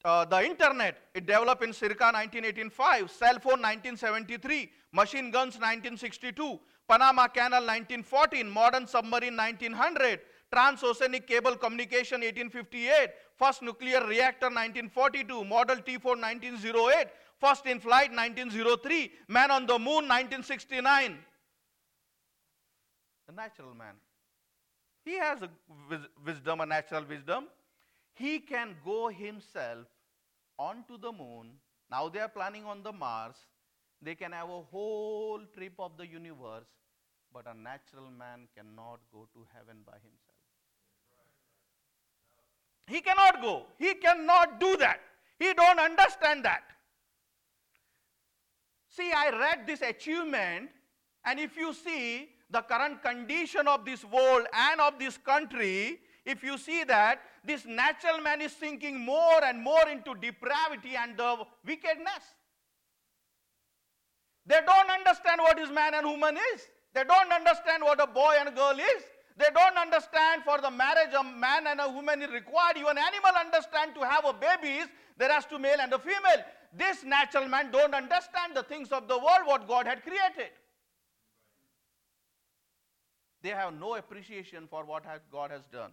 Uh, 0.05 0.23
the 0.23 0.45
internet, 0.45 0.99
it 1.15 1.25
developed 1.25 1.63
in 1.63 1.73
circa 1.73 2.13
1985, 2.13 3.09
cell 3.09 3.39
phone 3.39 3.59
1973, 3.59 4.69
machine 4.93 5.31
guns 5.31 5.55
1962, 5.55 6.59
Panama 6.87 7.27
Canal 7.27 7.65
1914, 7.65 8.47
modern 8.47 8.85
submarine 8.85 9.35
1900, 9.35 10.19
transoceanic 10.53 11.25
cable 11.25 11.55
communication 11.55 12.21
1858, 12.21 13.09
first 13.35 13.63
nuclear 13.63 14.05
reactor 14.05 14.45
1942, 14.45 15.43
Model 15.43 15.77
T4 15.77 16.03
1908, 16.05 17.07
first 17.39 17.65
in 17.65 17.79
flight 17.79 18.11
1903, 18.11 19.11
man 19.27 19.49
on 19.49 19.65
the 19.65 19.79
moon 19.79 20.05
1969. 20.05 21.17
The 23.25 23.33
natural 23.33 23.73
man. 23.73 23.95
He 25.03 25.17
has 25.17 25.41
a 25.41 25.49
wisdom, 26.23 26.61
a 26.61 26.65
natural 26.67 27.05
wisdom. 27.09 27.45
He 28.13 28.37
can 28.37 28.75
go 28.85 29.09
himself 29.09 29.87
onto 30.57 30.97
the 30.97 31.11
moon. 31.11 31.51
Now 31.89 32.09
they 32.09 32.19
are 32.19 32.29
planning 32.29 32.65
on 32.65 32.83
the 32.83 32.91
Mars. 32.91 33.35
They 34.01 34.15
can 34.15 34.31
have 34.31 34.49
a 34.49 34.61
whole 34.61 35.41
trip 35.55 35.73
of 35.79 35.97
the 35.97 36.05
universe, 36.05 36.67
but 37.33 37.45
a 37.47 37.57
natural 37.57 38.09
man 38.17 38.47
cannot 38.55 38.99
go 39.11 39.27
to 39.33 39.45
heaven 39.53 39.77
by 39.85 39.93
himself. 39.93 40.35
He 42.87 43.01
cannot 43.01 43.41
go. 43.41 43.65
He 43.79 43.95
cannot 43.95 44.59
do 44.59 44.77
that. 44.77 44.99
He 45.39 45.53
don't 45.53 45.79
understand 45.79 46.45
that. 46.45 46.63
See, 48.87 49.11
I 49.11 49.29
read 49.31 49.67
this 49.67 49.81
achievement, 49.81 50.69
and 51.25 51.39
if 51.39 51.57
you 51.57 51.73
see 51.73 52.29
the 52.49 52.61
current 52.61 53.01
condition 53.01 53.67
of 53.67 53.83
this 53.83 54.05
world 54.05 54.45
and 54.53 54.79
of 54.79 54.99
this 54.99 55.17
country, 55.17 55.99
if 56.25 56.43
you 56.43 56.57
see 56.57 56.83
that 56.83 57.21
this 57.43 57.65
natural 57.65 58.19
man 58.19 58.41
is 58.41 58.51
sinking 58.51 58.99
more 58.99 59.43
and 59.43 59.61
more 59.61 59.87
into 59.89 60.15
depravity 60.15 60.95
and 60.97 61.15
the 61.15 61.37
wickedness. 61.65 62.23
They 64.47 64.59
don't 64.65 64.89
understand 64.89 65.41
what 65.41 65.59
is 65.59 65.69
man 65.71 65.93
and 65.93 66.05
woman 66.07 66.37
is. 66.53 66.61
They 66.93 67.03
don't 67.03 67.31
understand 67.31 67.83
what 67.83 68.01
a 68.01 68.07
boy 68.07 68.35
and 68.39 68.49
a 68.49 68.51
girl 68.51 68.77
is. 68.77 69.03
They 69.37 69.47
don't 69.53 69.77
understand 69.77 70.43
for 70.43 70.61
the 70.61 70.71
marriage 70.71 71.13
a 71.17 71.23
man 71.23 71.67
and 71.67 71.81
a 71.81 71.89
woman 71.89 72.21
is 72.21 72.31
required. 72.31 72.77
Even 72.77 72.97
animal 72.97 73.31
understand 73.37 73.93
to 73.95 74.01
have 74.01 74.23
a 74.25 74.33
babies, 74.33 74.87
there 75.17 75.31
has 75.31 75.45
to 75.47 75.59
male 75.59 75.77
and 75.79 75.91
a 75.93 75.99
female. 75.99 76.43
This 76.73 77.03
natural 77.03 77.47
man 77.47 77.69
don't 77.71 77.93
understand 77.93 78.55
the 78.55 78.63
things 78.63 78.91
of 78.91 79.07
the 79.07 79.17
world 79.17 79.45
what 79.45 79.67
God 79.67 79.87
had 79.87 80.03
created. 80.03 80.51
They 83.41 83.49
have 83.49 83.73
no 83.79 83.95
appreciation 83.95 84.67
for 84.69 84.85
what 84.85 85.03
God 85.31 85.51
has 85.51 85.61
done. 85.71 85.91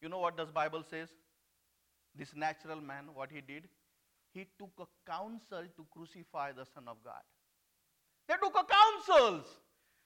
You 0.00 0.08
know 0.08 0.18
what 0.18 0.36
does 0.36 0.50
Bible 0.50 0.84
says? 0.88 1.08
This 2.14 2.34
natural 2.34 2.80
man, 2.80 3.04
what 3.14 3.30
he 3.30 3.40
did? 3.40 3.68
he 4.32 4.46
took 4.58 4.70
a 4.78 5.10
counsel 5.10 5.64
to 5.76 5.86
crucify 5.90 6.52
the 6.52 6.64
Son 6.64 6.84
of 6.86 6.96
God. 7.04 7.22
They 8.28 8.34
took 8.34 8.54
a 8.54 8.64
counsels. 8.64 9.46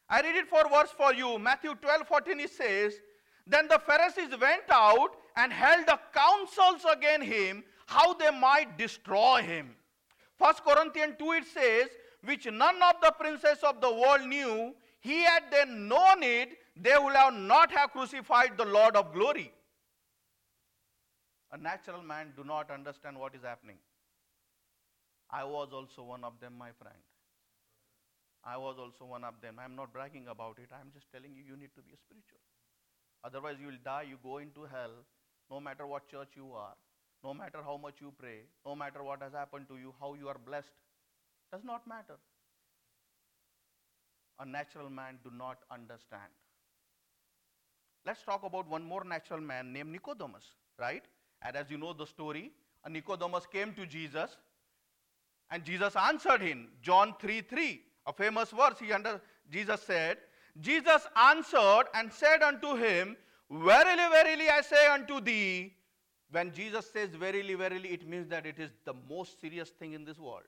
I 0.09 0.21
read 0.21 0.37
it 0.37 0.49
for 0.49 0.63
verse 0.69 0.91
for 0.97 1.13
you. 1.13 1.39
Matthew 1.39 1.75
12, 1.75 2.07
14, 2.07 2.41
it 2.41 2.51
says, 2.51 2.95
Then 3.47 3.69
the 3.69 3.79
Pharisees 3.79 4.31
went 4.41 4.71
out 4.71 5.11
and 5.37 5.53
held 5.53 5.89
a 5.89 6.01
counsels 6.15 6.85
against 6.91 7.27
him, 7.27 7.65
how 7.87 8.15
they 8.15 8.31
might 8.31 8.79
destroy 8.79 9.43
him. 9.43 9.75
First 10.39 10.65
Corinthians 10.65 11.15
2, 11.19 11.33
it 11.33 11.45
says, 11.53 11.89
Which 12.25 12.47
none 12.47 12.83
of 12.83 12.97
the 13.03 13.13
princes 13.19 13.59
of 13.63 13.81
the 13.81 13.93
world 13.93 14.27
knew, 14.27 14.75
he 15.01 15.23
had 15.23 15.45
then 15.51 15.89
known 15.89 16.23
it, 16.23 16.51
they 16.77 16.97
would 16.99 17.15
have 17.15 17.35
not 17.35 17.73
have 17.73 17.91
crucified 17.91 18.57
the 18.57 18.65
Lord 18.65 18.97
of 18.97 19.13
glory. 19.13 19.53
A 21.53 21.59
natural 21.59 22.03
man 22.03 22.33
do 22.37 22.45
not 22.45 22.71
understand 22.71 23.19
what 23.19 23.35
is 23.35 23.43
happening. 23.43 23.77
I 25.31 25.45
was 25.45 25.69
also 25.73 26.03
one 26.03 26.25
of 26.25 26.41
them, 26.41 26.55
my 26.59 26.71
friend. 26.73 26.99
I 28.45 28.57
was 28.57 28.77
also 28.79 29.05
one 29.05 29.25
of 29.25 29.35
them. 29.41 29.59
I'm 29.59 29.77
not 29.77 29.93
bragging 29.93 30.27
about 30.29 30.59
it. 30.59 30.71
I'm 30.73 30.91
just 30.93 31.07
telling 31.13 31.33
you, 31.35 31.43
you 31.47 31.57
need 31.57 31.71
to 31.77 31.83
be 31.83 31.95
spiritual. 31.97 32.41
Otherwise, 33.25 33.57
you 33.61 33.67
will 33.69 33.83
die, 33.85 34.03
you 34.09 34.19
go 34.23 34.39
into 34.39 34.65
hell, 34.65 34.91
no 35.51 35.61
matter 35.61 35.87
what 35.87 36.09
church 36.09 36.31
you 36.35 36.53
are, 36.53 36.75
no 37.23 37.33
matter 37.33 37.59
how 37.65 37.77
much 37.77 38.01
you 38.01 38.13
pray, 38.19 38.41
no 38.67 38.75
matter 38.75 39.03
what 39.03 39.23
has 39.23 39.33
happened 39.33 39.69
to 39.69 39.77
you, 39.77 39.95
how 40.01 40.15
you 40.15 40.29
are 40.29 40.39
blessed, 40.45 40.73
does 41.53 41.63
not 41.65 41.87
matter. 41.87 42.17
A 44.41 44.45
natural 44.45 44.91
man 44.91 45.19
do 45.23 45.31
not 45.31 45.59
understand. 45.71 46.33
Let's 48.05 48.23
talk 48.25 48.43
about 48.43 48.69
one 48.69 48.83
more 48.83 49.05
natural 49.05 49.41
man 49.41 49.73
named 49.73 49.91
Nicodemus, 49.93 50.45
right? 50.79 51.05
And 51.45 51.57
as 51.57 51.71
you 51.71 51.79
know 51.79 51.93
the 51.93 52.07
story, 52.07 52.53
Nicodemus 52.89 53.47
came 53.47 53.73
to 53.75 53.87
Jesus 53.87 54.37
and 55.51 55.65
Jesus 55.65 55.95
answered 55.97 56.41
him. 56.41 56.69
John 56.83 57.15
3 57.21 57.43
3, 57.43 57.83
a 58.07 58.13
famous 58.13 58.51
verse. 58.51 58.79
He 58.81 58.93
under, 58.93 59.21
Jesus 59.51 59.83
said, 59.83 60.19
Jesus 60.61 61.07
answered 61.17 61.85
and 61.95 62.13
said 62.13 62.43
unto 62.43 62.75
him, 62.77 63.17
Verily, 63.51 64.09
verily, 64.11 64.49
I 64.49 64.63
say 64.63 64.87
unto 64.87 65.21
thee, 65.21 65.75
when 66.31 66.53
Jesus 66.53 66.91
says 66.91 67.11
verily, 67.11 67.55
verily, 67.55 67.91
it 67.91 68.09
means 68.09 68.29
that 68.29 68.47
it 68.47 68.59
is 68.59 68.71
the 68.87 68.95
most 69.09 69.41
serious 69.41 69.69
thing 69.69 69.93
in 69.93 70.05
this 70.05 70.19
world. 70.19 70.45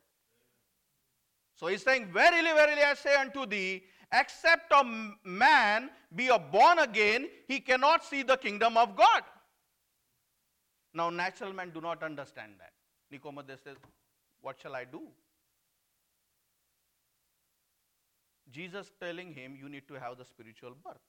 So 1.54 1.66
he's 1.66 1.82
saying, 1.82 2.08
Verily, 2.12 2.52
verily, 2.52 2.82
I 2.82 2.94
say 2.94 3.14
unto 3.14 3.44
thee, 3.46 3.84
except 4.12 4.72
a 4.72 4.84
man 5.24 5.90
be 6.14 6.28
a 6.28 6.38
born 6.38 6.78
again, 6.78 7.28
he 7.46 7.60
cannot 7.60 8.04
see 8.04 8.22
the 8.22 8.36
kingdom 8.36 8.76
of 8.76 8.96
God. 8.96 9.22
Now, 10.94 11.10
natural 11.10 11.52
men 11.52 11.70
do 11.74 11.80
not 11.80 12.02
understand 12.02 12.52
that. 12.58 12.72
Nicodemus 13.10 13.60
says, 13.62 13.76
What 14.40 14.60
shall 14.60 14.76
I 14.76 14.84
do? 14.84 15.02
Jesus 18.50 18.92
telling 19.00 19.32
him, 19.32 19.56
You 19.60 19.68
need 19.68 19.88
to 19.88 19.94
have 19.94 20.16
the 20.16 20.24
spiritual 20.24 20.76
birth. 20.84 21.02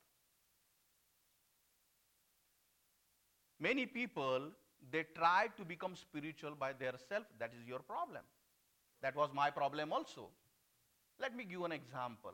Many 3.59 3.85
people, 3.85 4.49
they 4.91 5.05
try 5.15 5.47
to 5.55 5.63
become 5.63 5.95
spiritual 5.95 6.55
by 6.59 6.73
their 6.73 6.93
self. 7.07 7.25
That 7.39 7.51
is 7.59 7.67
your 7.67 7.79
problem. 7.79 8.23
That 9.01 9.15
was 9.15 9.29
my 9.33 9.51
problem 9.51 9.93
also. 9.93 10.29
Let 11.19 11.35
me 11.35 11.45
give 11.45 11.61
an 11.61 11.71
example. 11.71 12.33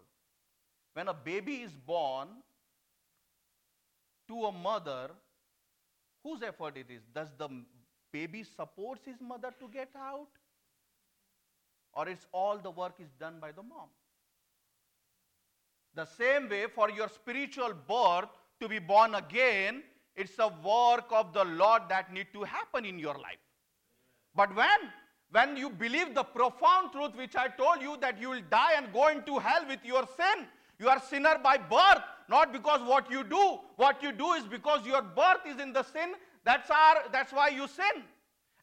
When 0.93 1.07
a 1.09 1.13
baby 1.13 1.57
is 1.57 1.71
born 1.71 2.29
to 4.27 4.45
a 4.45 4.51
mother, 4.51 5.11
whose 6.23 6.41
effort 6.41 6.77
it 6.77 6.87
is? 6.89 7.01
Does 7.13 7.29
the 7.37 7.49
baby 8.11 8.43
supports 8.43 9.05
his 9.05 9.21
mother 9.21 9.53
to 9.59 9.67
get 9.67 9.89
out? 9.97 10.27
Or 11.93 12.07
it's 12.07 12.25
all 12.31 12.57
the 12.57 12.71
work 12.71 12.93
is 12.99 13.09
done 13.19 13.35
by 13.39 13.51
the 13.51 13.63
mom? 13.63 13.89
The 15.93 16.05
same 16.05 16.47
way 16.49 16.67
for 16.73 16.89
your 16.89 17.09
spiritual 17.09 17.73
birth 17.87 18.29
to 18.61 18.69
be 18.69 18.79
born 18.79 19.15
again, 19.15 19.83
it's 20.15 20.39
a 20.39 20.47
work 20.47 21.05
of 21.11 21.33
the 21.33 21.43
Lord 21.43 21.83
that 21.89 22.13
need 22.13 22.27
to 22.33 22.43
happen 22.43 22.85
in 22.85 22.99
your 22.99 23.15
life. 23.15 23.39
But 24.35 24.55
when? 24.55 24.79
When 25.31 25.57
you 25.57 25.69
believe 25.69 26.13
the 26.13 26.23
profound 26.23 26.91
truth 26.91 27.15
which 27.15 27.35
I 27.35 27.47
told 27.47 27.81
you 27.81 27.97
that 28.01 28.19
you 28.21 28.29
will 28.29 28.41
die 28.49 28.73
and 28.75 28.91
go 28.93 29.07
into 29.07 29.39
hell 29.39 29.65
with 29.67 29.79
your 29.83 30.07
sin. 30.17 30.47
You 30.81 30.89
are 30.89 30.99
sinner 30.99 31.37
by 31.43 31.57
birth, 31.57 32.01
not 32.27 32.51
because 32.51 32.81
what 32.81 33.09
you 33.11 33.23
do. 33.23 33.59
What 33.75 34.01
you 34.01 34.11
do 34.11 34.33
is 34.33 34.45
because 34.45 34.83
your 34.83 35.03
birth 35.03 35.45
is 35.45 35.59
in 35.59 35.73
the 35.73 35.83
sin. 35.83 36.13
That's, 36.43 36.71
our, 36.71 37.03
that's 37.11 37.31
why 37.31 37.49
you 37.49 37.67
sin. 37.67 38.01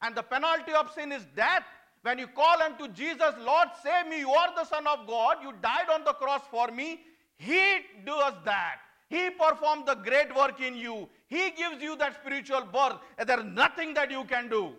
And 0.02 0.16
the 0.16 0.24
penalty 0.24 0.72
of 0.72 0.90
sin 0.92 1.12
is 1.12 1.24
death. 1.36 1.62
When 2.02 2.18
you 2.18 2.26
call 2.26 2.60
unto 2.60 2.88
Jesus, 2.88 3.34
Lord, 3.38 3.68
save 3.84 4.08
me, 4.08 4.18
you 4.18 4.32
are 4.32 4.52
the 4.56 4.64
Son 4.64 4.84
of 4.88 5.06
God, 5.06 5.36
you 5.42 5.52
died 5.62 5.88
on 5.92 6.02
the 6.02 6.12
cross 6.12 6.42
for 6.50 6.68
me, 6.72 7.00
He 7.36 7.78
does 8.04 8.34
that. 8.44 8.78
He 9.08 9.30
performed 9.30 9.86
the 9.86 9.94
great 9.94 10.34
work 10.34 10.60
in 10.60 10.76
you. 10.76 11.08
He 11.28 11.50
gives 11.52 11.80
you 11.80 11.96
that 11.98 12.16
spiritual 12.20 12.62
birth. 12.62 12.98
And 13.16 13.28
there 13.28 13.38
is 13.38 13.46
nothing 13.46 13.94
that 13.94 14.10
you 14.10 14.24
can 14.24 14.48
do. 14.48 14.72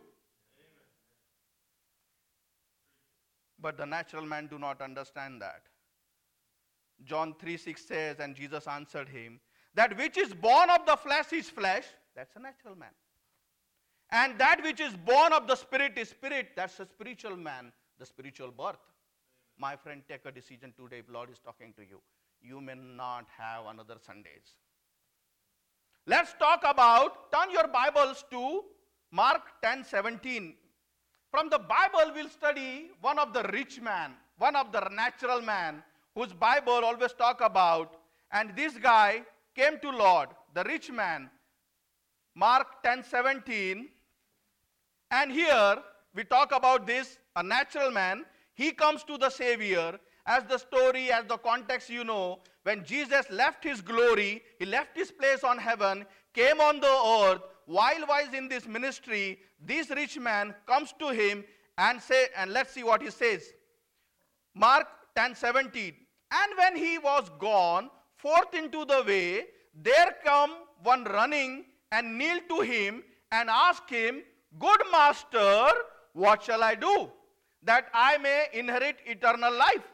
But 3.61 3.77
the 3.77 3.85
natural 3.85 4.25
man 4.25 4.47
do 4.47 4.59
not 4.59 4.81
understand 4.81 5.41
that. 5.41 5.61
John 7.05 7.35
3 7.39 7.57
6 7.57 7.85
says, 7.85 8.19
And 8.19 8.35
Jesus 8.35 8.67
answered 8.67 9.09
him, 9.09 9.39
That 9.75 9.97
which 9.97 10.17
is 10.17 10.33
born 10.33 10.69
of 10.69 10.85
the 10.85 10.95
flesh 10.95 11.31
is 11.33 11.49
flesh, 11.49 11.85
that's 12.15 12.35
a 12.35 12.39
natural 12.39 12.75
man. 12.75 12.89
And 14.11 14.37
that 14.39 14.63
which 14.63 14.79
is 14.79 14.95
born 14.95 15.33
of 15.33 15.47
the 15.47 15.55
spirit 15.55 15.97
is 15.97 16.09
spirit, 16.09 16.49
that's 16.55 16.79
a 16.79 16.85
spiritual 16.85 17.37
man, 17.37 17.71
the 17.99 18.05
spiritual 18.05 18.51
birth. 18.51 18.79
My 19.57 19.75
friend, 19.75 20.01
take 20.07 20.25
a 20.25 20.31
decision 20.31 20.73
today 20.75 20.99
if 20.99 21.09
Lord 21.09 21.29
is 21.29 21.39
talking 21.39 21.73
to 21.73 21.81
you. 21.81 22.01
You 22.41 22.61
may 22.61 22.75
not 22.75 23.25
have 23.37 23.65
another 23.67 23.97
Sundays. 24.03 24.55
Let's 26.07 26.33
talk 26.39 26.63
about, 26.65 27.31
turn 27.31 27.51
your 27.51 27.67
Bibles 27.67 28.23
to 28.31 28.63
Mark 29.11 29.41
10 29.61 29.83
17. 29.83 30.55
From 31.29 31.49
the 31.49 31.59
Bible, 31.59 32.11
we'll 32.15 32.29
study 32.29 32.89
one 33.01 33.19
of 33.19 33.33
the 33.33 33.43
rich 33.53 33.79
man, 33.79 34.13
one 34.37 34.55
of 34.55 34.71
the 34.71 34.79
natural 34.91 35.41
man, 35.41 35.83
whose 36.19 36.33
Bible 36.33 36.83
always 36.83 37.13
talk 37.13 37.39
about. 37.39 37.93
And 38.31 38.53
this 38.53 38.77
guy 38.77 39.23
came 39.55 39.79
to 39.79 39.89
Lord, 39.89 40.29
the 40.53 40.63
rich 40.65 40.91
man. 40.91 41.29
Mark 42.35 42.83
10 42.83 43.03
17. 43.03 43.87
And 45.11 45.31
here 45.31 45.77
we 46.13 46.25
talk 46.25 46.51
about 46.51 46.85
this, 46.85 47.19
a 47.37 47.41
natural 47.41 47.89
man. 47.89 48.25
He 48.53 48.71
comes 48.71 49.03
to 49.05 49.17
the 49.17 49.29
Savior. 49.29 49.97
As 50.25 50.43
the 50.43 50.57
story, 50.57 51.11
as 51.11 51.25
the 51.25 51.37
context 51.37 51.89
you 51.89 52.03
know, 52.03 52.39
when 52.63 52.83
Jesus 52.83 53.25
left 53.31 53.63
his 53.63 53.81
glory, 53.81 54.43
he 54.59 54.65
left 54.65 54.95
his 54.95 55.11
place 55.11 55.43
on 55.43 55.57
heaven, 55.57 56.05
came 56.33 56.59
on 56.59 56.81
the 56.81 56.95
earth, 57.21 57.41
while 57.65 58.05
was 58.07 58.33
in 58.33 58.47
this 58.47 58.67
ministry, 58.67 59.39
this 59.65 59.89
rich 59.89 60.19
man 60.19 60.53
comes 60.67 60.93
to 60.99 61.09
him 61.09 61.43
and 61.77 61.99
say, 61.99 62.27
and 62.37 62.51
let's 62.51 62.73
see 62.73 62.83
what 62.83 63.01
he 63.01 63.09
says. 63.09 63.53
Mark 64.53 64.85
10 65.15 65.33
17. 65.35 65.93
And 66.31 66.51
when 66.57 66.75
he 66.75 66.97
was 66.97 67.29
gone 67.39 67.89
forth 68.15 68.53
into 68.53 68.85
the 68.85 69.03
way, 69.05 69.45
there 69.73 70.15
come 70.23 70.51
one 70.83 71.03
running 71.05 71.65
and 71.91 72.17
kneel 72.17 72.39
to 72.49 72.61
him 72.61 73.03
and 73.31 73.49
ask 73.49 73.89
him, 73.89 74.23
Good 74.57 74.81
master, 74.91 75.67
what 76.13 76.43
shall 76.43 76.63
I 76.63 76.75
do 76.75 77.09
that 77.63 77.87
I 77.93 78.17
may 78.17 78.47
inherit 78.53 78.97
eternal 79.05 79.53
life? 79.53 79.87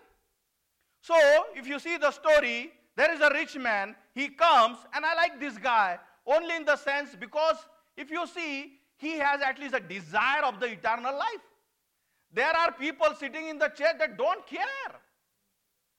So, 1.02 1.16
if 1.56 1.68
you 1.68 1.78
see 1.78 1.98
the 1.98 2.12
story, 2.12 2.72
there 2.96 3.14
is 3.14 3.22
a 3.22 3.30
rich 3.30 3.58
man. 3.58 3.96
He 4.14 4.30
comes, 4.30 4.78
and 4.94 5.06
I 5.06 5.14
like 5.16 5.40
this 5.40 5.58
guy 5.58 6.00
only 6.26 6.56
in 6.56 6.66
the 6.66 6.76
sense 6.76 7.16
because 7.20 7.58
if 7.98 8.10
you 8.10 8.26
see, 8.28 8.80
he 8.98 9.20
has 9.20 9.42
at 9.42 9.60
least 9.60 9.76
a 9.76 9.80
desire 9.80 10.44
of 10.44 10.60
the 10.60 10.68
eternal 10.68 11.16
life. 11.16 11.46
There 12.34 12.56
are 12.56 12.72
people 12.72 13.08
sitting 13.20 13.48
in 13.48 13.58
the 13.58 13.68
chair 13.70 13.94
that 14.00 14.18
don't 14.18 14.46
care 14.48 14.66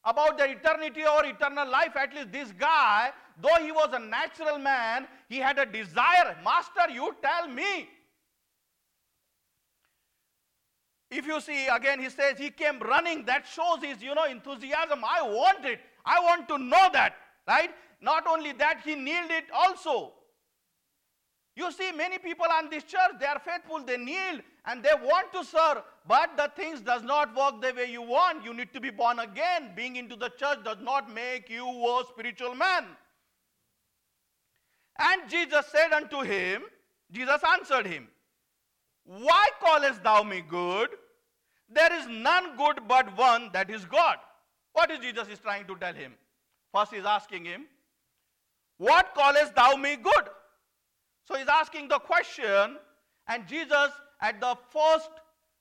about 0.07 0.39
the 0.39 0.49
eternity 0.49 1.03
or 1.05 1.27
eternal 1.27 1.69
life. 1.69 1.97
At 1.97 2.15
least 2.15 2.33
this 2.33 2.53
guy, 2.53 3.11
though 3.43 3.61
he 3.61 3.73
was 3.73 3.91
a 3.93 3.99
natural 3.99 4.57
man, 4.57 5.07
he 5.29 5.39
had 5.39 5.59
a 5.59 5.67
desire. 5.67 6.37
Master, 6.45 6.91
you 6.93 7.15
tell 7.21 7.49
me. 7.49 7.89
If 11.11 11.27
you 11.27 11.41
see, 11.41 11.67
again, 11.67 12.01
he 12.01 12.09
says 12.09 12.39
he 12.39 12.51
came 12.51 12.79
running. 12.81 13.25
That 13.27 13.47
shows 13.47 13.83
his, 13.83 14.03
you 14.03 14.15
know, 14.15 14.25
enthusiasm. 14.25 15.05
I 15.05 15.23
want 15.23 15.65
it. 15.65 15.81
I 16.05 16.21
want 16.21 16.49
to 16.49 16.59
know 16.59 16.89
that, 16.93 17.15
right? 17.47 17.71
Not 18.01 18.27
only 18.27 18.53
that, 18.53 18.81
he 18.85 18.95
kneeled 18.95 19.31
it 19.31 19.45
also. 19.53 20.13
You 21.57 21.73
see, 21.73 21.91
many 21.91 22.19
people 22.19 22.45
on 22.53 22.69
this 22.69 22.85
church, 22.85 23.19
they 23.19 23.25
are 23.25 23.39
faithful, 23.39 23.83
they 23.83 23.97
kneel 23.97 24.41
and 24.67 24.83
they 24.83 24.91
want 25.03 25.33
to 25.33 25.43
serve, 25.43 25.83
but 26.07 26.37
the 26.37 26.51
things 26.55 26.83
does 26.83 27.03
not 27.03 27.35
work 27.35 27.63
the 27.63 27.73
way 27.75 27.91
you 27.91 28.03
want. 28.03 28.45
You 28.45 28.53
need 28.53 28.75
to 28.75 28.81
be 28.81 28.91
born 28.91 29.19
again. 29.21 29.71
Being 29.75 29.97
into 29.97 30.17
the 30.17 30.29
church 30.29 30.63
does 30.65 30.77
not 30.83 31.11
make 31.13 31.49
you 31.49 31.67
a 31.67 32.05
spiritual 32.11 32.55
man. 32.55 32.85
And 34.99 35.31
Jesus 35.31 35.65
said 35.73 35.93
unto 35.93 36.21
him, 36.21 36.63
Jesus 37.11 37.41
answered 37.55 37.87
him, 37.87 38.09
Why 39.05 39.49
callest 39.59 40.03
thou 40.03 40.23
me 40.25 40.43
good? 40.47 40.91
There 41.71 41.93
is 41.95 42.07
none 42.07 42.57
good 42.59 42.81
but 42.87 43.17
one, 43.17 43.51
that 43.55 43.71
is 43.71 43.87
God. 43.87 44.19
What 44.73 44.91
is 44.91 44.99
Jesus 44.99 45.29
is 45.29 45.39
trying 45.39 45.67
to 45.67 45.77
tell 45.77 45.95
him? 45.95 46.13
First 46.75 46.93
he's 46.93 47.05
asking 47.07 47.47
him, 47.47 47.65
What 48.77 49.15
callest 49.15 49.55
thou 49.55 49.77
me 49.77 49.97
good? 49.97 50.29
So 51.27 51.35
he's 51.35 51.49
asking 51.49 51.89
the 51.89 51.99
question, 51.99 52.77
and 53.29 53.47
Jesus, 53.47 53.91
at 54.23 54.41
the 54.41 54.57
first 54.71 55.11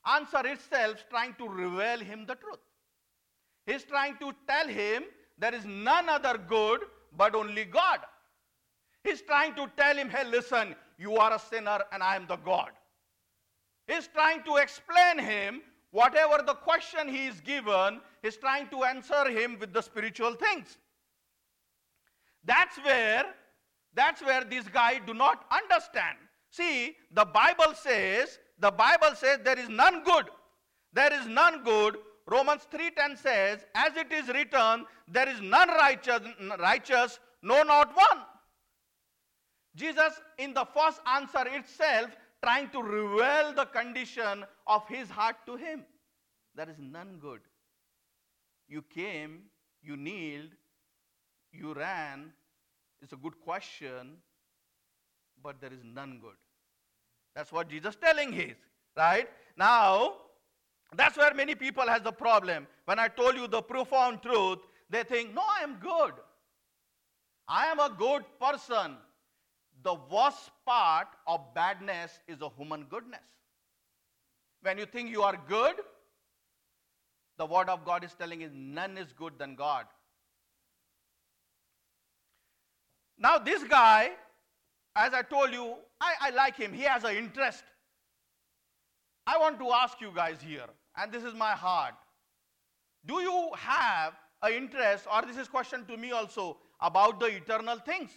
answer 0.06 0.46
itself, 0.48 1.04
trying 1.10 1.34
to 1.36 1.48
reveal 1.50 2.00
him 2.00 2.26
the 2.26 2.36
truth. 2.36 2.60
He's 3.66 3.84
trying 3.84 4.18
to 4.18 4.34
tell 4.48 4.68
him 4.68 5.04
there 5.40 5.54
is 5.54 5.66
none 5.66 6.08
other 6.08 6.38
good 6.38 6.82
but 7.18 7.34
only 7.34 7.66
God. 7.66 8.00
He's 9.04 9.22
trying 9.22 9.56
to 9.56 9.70
tell 9.76 9.96
him, 9.96 10.10
hey, 10.10 10.26
listen, 10.30 10.76
you 10.98 11.18
are 11.18 11.34
a 11.34 11.40
sinner 11.40 11.80
and 11.92 12.04
I 12.04 12.16
am 12.16 12.28
the 12.28 12.38
God. 12.38 12.70
He's 13.88 14.08
trying 14.08 14.44
to 14.44 14.58
explain 14.58 15.20
him 15.20 15.62
whatever 15.92 16.44
the 16.46 16.54
question 16.54 17.08
he 17.08 17.26
is 17.26 17.40
given, 17.40 18.02
he's 18.22 18.36
trying 18.36 18.68
to 18.68 18.84
answer 18.84 19.30
him 19.30 19.58
with 19.60 19.74
the 19.74 19.82
spiritual 19.82 20.34
things. 20.34 20.78
That's 22.44 22.78
where 22.78 23.26
that's 23.96 24.22
where 24.22 24.44
this 24.44 24.68
guy 24.68 25.00
do 25.06 25.14
not 25.14 25.46
understand. 25.52 26.18
See, 26.50 26.96
the 27.12 27.26
Bible 27.26 27.74
says, 27.74 28.40
the 28.60 28.72
Bible 28.72 29.16
says 29.16 29.40
there 29.44 29.60
is 29.60 29.70
none 29.70 30.04
good. 30.04 30.26
There 30.94 31.14
is 31.14 31.28
none 31.28 31.64
good. 31.64 31.98
Romans 32.28 32.68
3:10 32.72 33.18
says, 33.18 33.66
as 33.76 33.96
it 33.96 34.12
is 34.12 34.28
written, 34.28 34.86
there 35.08 35.30
is 35.30 35.42
none 35.42 35.70
righteous, 35.70 36.22
righteous, 36.60 37.20
no 37.42 37.64
not 37.64 37.96
one. 37.96 38.22
Jesus 39.76 40.22
in 40.38 40.54
the 40.54 40.66
first 40.66 41.00
answer 41.06 41.46
itself 41.48 42.10
trying 42.44 42.70
to 42.70 42.82
reveal 42.82 43.54
the 43.54 43.66
condition 43.66 44.46
of 44.68 44.88
his 44.88 45.10
heart 45.10 45.36
to 45.46 45.56
him. 45.56 45.84
There 46.56 46.70
is 46.70 46.78
none 46.80 47.18
good. 47.20 47.42
You 48.68 48.82
came, 48.82 49.44
you 49.82 49.98
kneeled, 49.98 50.52
you 51.52 51.74
ran. 51.74 52.32
It's 53.02 53.14
a 53.14 53.18
good 53.18 53.40
question, 53.42 54.18
but 55.44 55.62
there 55.62 55.72
is 55.72 55.84
none 55.84 56.20
good. 56.22 56.36
That's 57.36 57.52
what 57.52 57.70
Jesus 57.70 57.96
telling 57.96 58.32
his, 58.32 58.56
right? 58.96 59.30
Now, 59.58 60.14
that's 60.96 61.18
where 61.18 61.34
many 61.34 61.56
people 61.56 61.88
has 61.88 62.02
the 62.02 62.12
problem. 62.12 62.68
When 62.86 63.00
I 63.00 63.08
told 63.08 63.36
you 63.36 63.48
the 63.48 63.62
profound 63.62 64.22
truth, 64.22 64.60
they 64.90 65.04
think, 65.04 65.34
no, 65.34 65.42
I 65.42 65.64
am 65.64 65.78
good. 65.82 66.14
I 67.48 67.68
am 67.68 67.80
a 67.80 67.90
good 67.90 68.24
person 68.40 68.96
the 69.86 69.96
worst 70.12 70.50
part 70.66 71.08
of 71.28 71.54
badness 71.54 72.20
is 72.28 72.42
a 72.42 72.50
human 72.58 72.86
goodness. 72.86 73.28
When 74.64 74.80
you 74.80 74.86
think 74.88 75.12
you 75.12 75.22
are 75.22 75.38
good, 75.48 75.76
the 77.38 77.46
word 77.46 77.70
of 77.70 77.86
God 77.86 78.04
is 78.04 78.16
telling 78.16 78.42
is 78.42 78.52
none 78.54 78.98
is 78.98 79.14
good 79.14 79.34
than 79.38 79.54
God. 79.56 79.86
Now, 83.18 83.38
this 83.38 83.64
guy, 83.64 84.12
as 84.96 85.14
I 85.14 85.22
told 85.22 85.52
you, 85.52 85.76
I, 86.02 86.14
I 86.22 86.30
like 86.32 86.58
him. 86.58 86.74
He 86.74 86.84
has 86.84 87.04
an 87.04 87.16
interest. 87.16 87.64
I 89.28 89.38
want 89.38 89.58
to 89.60 89.72
ask 89.72 90.00
you 90.02 90.12
guys 90.14 90.38
here, 90.42 90.68
and 90.98 91.12
this 91.12 91.24
is 91.24 91.34
my 91.34 91.52
heart. 91.52 91.96
Do 93.06 93.22
you 93.22 93.50
have 93.58 94.14
an 94.42 94.54
interest, 94.54 95.08
or 95.12 95.22
this 95.24 95.38
is 95.38 95.48
question 95.48 95.86
to 95.86 95.98
me 95.98 96.12
also, 96.12 96.58
about 96.82 97.20
the 97.20 97.28
eternal 97.28 97.78
things? 97.78 98.12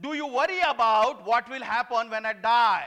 Do 0.00 0.14
you 0.14 0.26
worry 0.26 0.60
about 0.68 1.24
what 1.26 1.48
will 1.48 1.62
happen 1.62 2.10
when 2.10 2.26
I 2.26 2.32
die? 2.32 2.86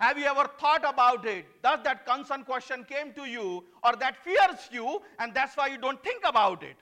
Have 0.00 0.16
you 0.16 0.26
ever 0.26 0.48
thought 0.60 0.84
about 0.88 1.26
it? 1.26 1.46
Does 1.62 1.80
that 1.82 2.06
concern 2.06 2.44
question 2.44 2.84
came 2.84 3.12
to 3.14 3.24
you 3.24 3.64
or 3.82 3.96
that 3.96 4.16
fears 4.22 4.68
you 4.70 5.02
and 5.18 5.34
that's 5.34 5.56
why 5.56 5.66
you 5.66 5.78
don't 5.78 6.02
think 6.04 6.22
about 6.24 6.62
it? 6.62 6.76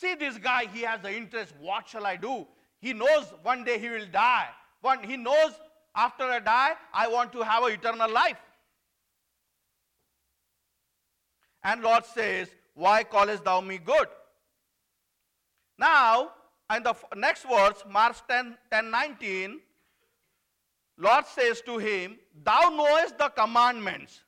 See 0.00 0.14
this 0.14 0.38
guy, 0.38 0.66
he 0.72 0.80
has 0.82 1.02
the 1.02 1.14
interest. 1.14 1.52
What 1.60 1.86
shall 1.86 2.06
I 2.06 2.16
do? 2.16 2.46
He 2.80 2.94
knows 2.94 3.26
one 3.42 3.64
day 3.64 3.78
he 3.78 3.90
will 3.90 4.06
die. 4.10 4.48
One, 4.80 5.02
he 5.02 5.18
knows 5.18 5.52
after 5.94 6.24
I 6.24 6.38
die, 6.38 6.72
I 6.94 7.06
want 7.08 7.32
to 7.32 7.42
have 7.42 7.64
an 7.64 7.72
eternal 7.72 8.10
life. 8.10 8.38
And 11.62 11.82
Lord 11.82 12.06
says, 12.06 12.48
Why 12.72 13.02
callest 13.04 13.44
thou 13.44 13.60
me 13.60 13.76
good? 13.76 14.08
Now, 15.78 16.30
in 16.74 16.82
the 16.82 16.94
next 17.16 17.42
verse, 17.42 17.84
Mark 17.86 18.16
10, 18.26 18.56
10 18.70 18.90
19, 18.90 19.60
Lord 20.96 21.26
says 21.26 21.60
to 21.62 21.76
him, 21.76 22.16
Thou 22.42 22.70
knowest 22.70 23.18
the 23.18 23.28
commandments. 23.28 24.20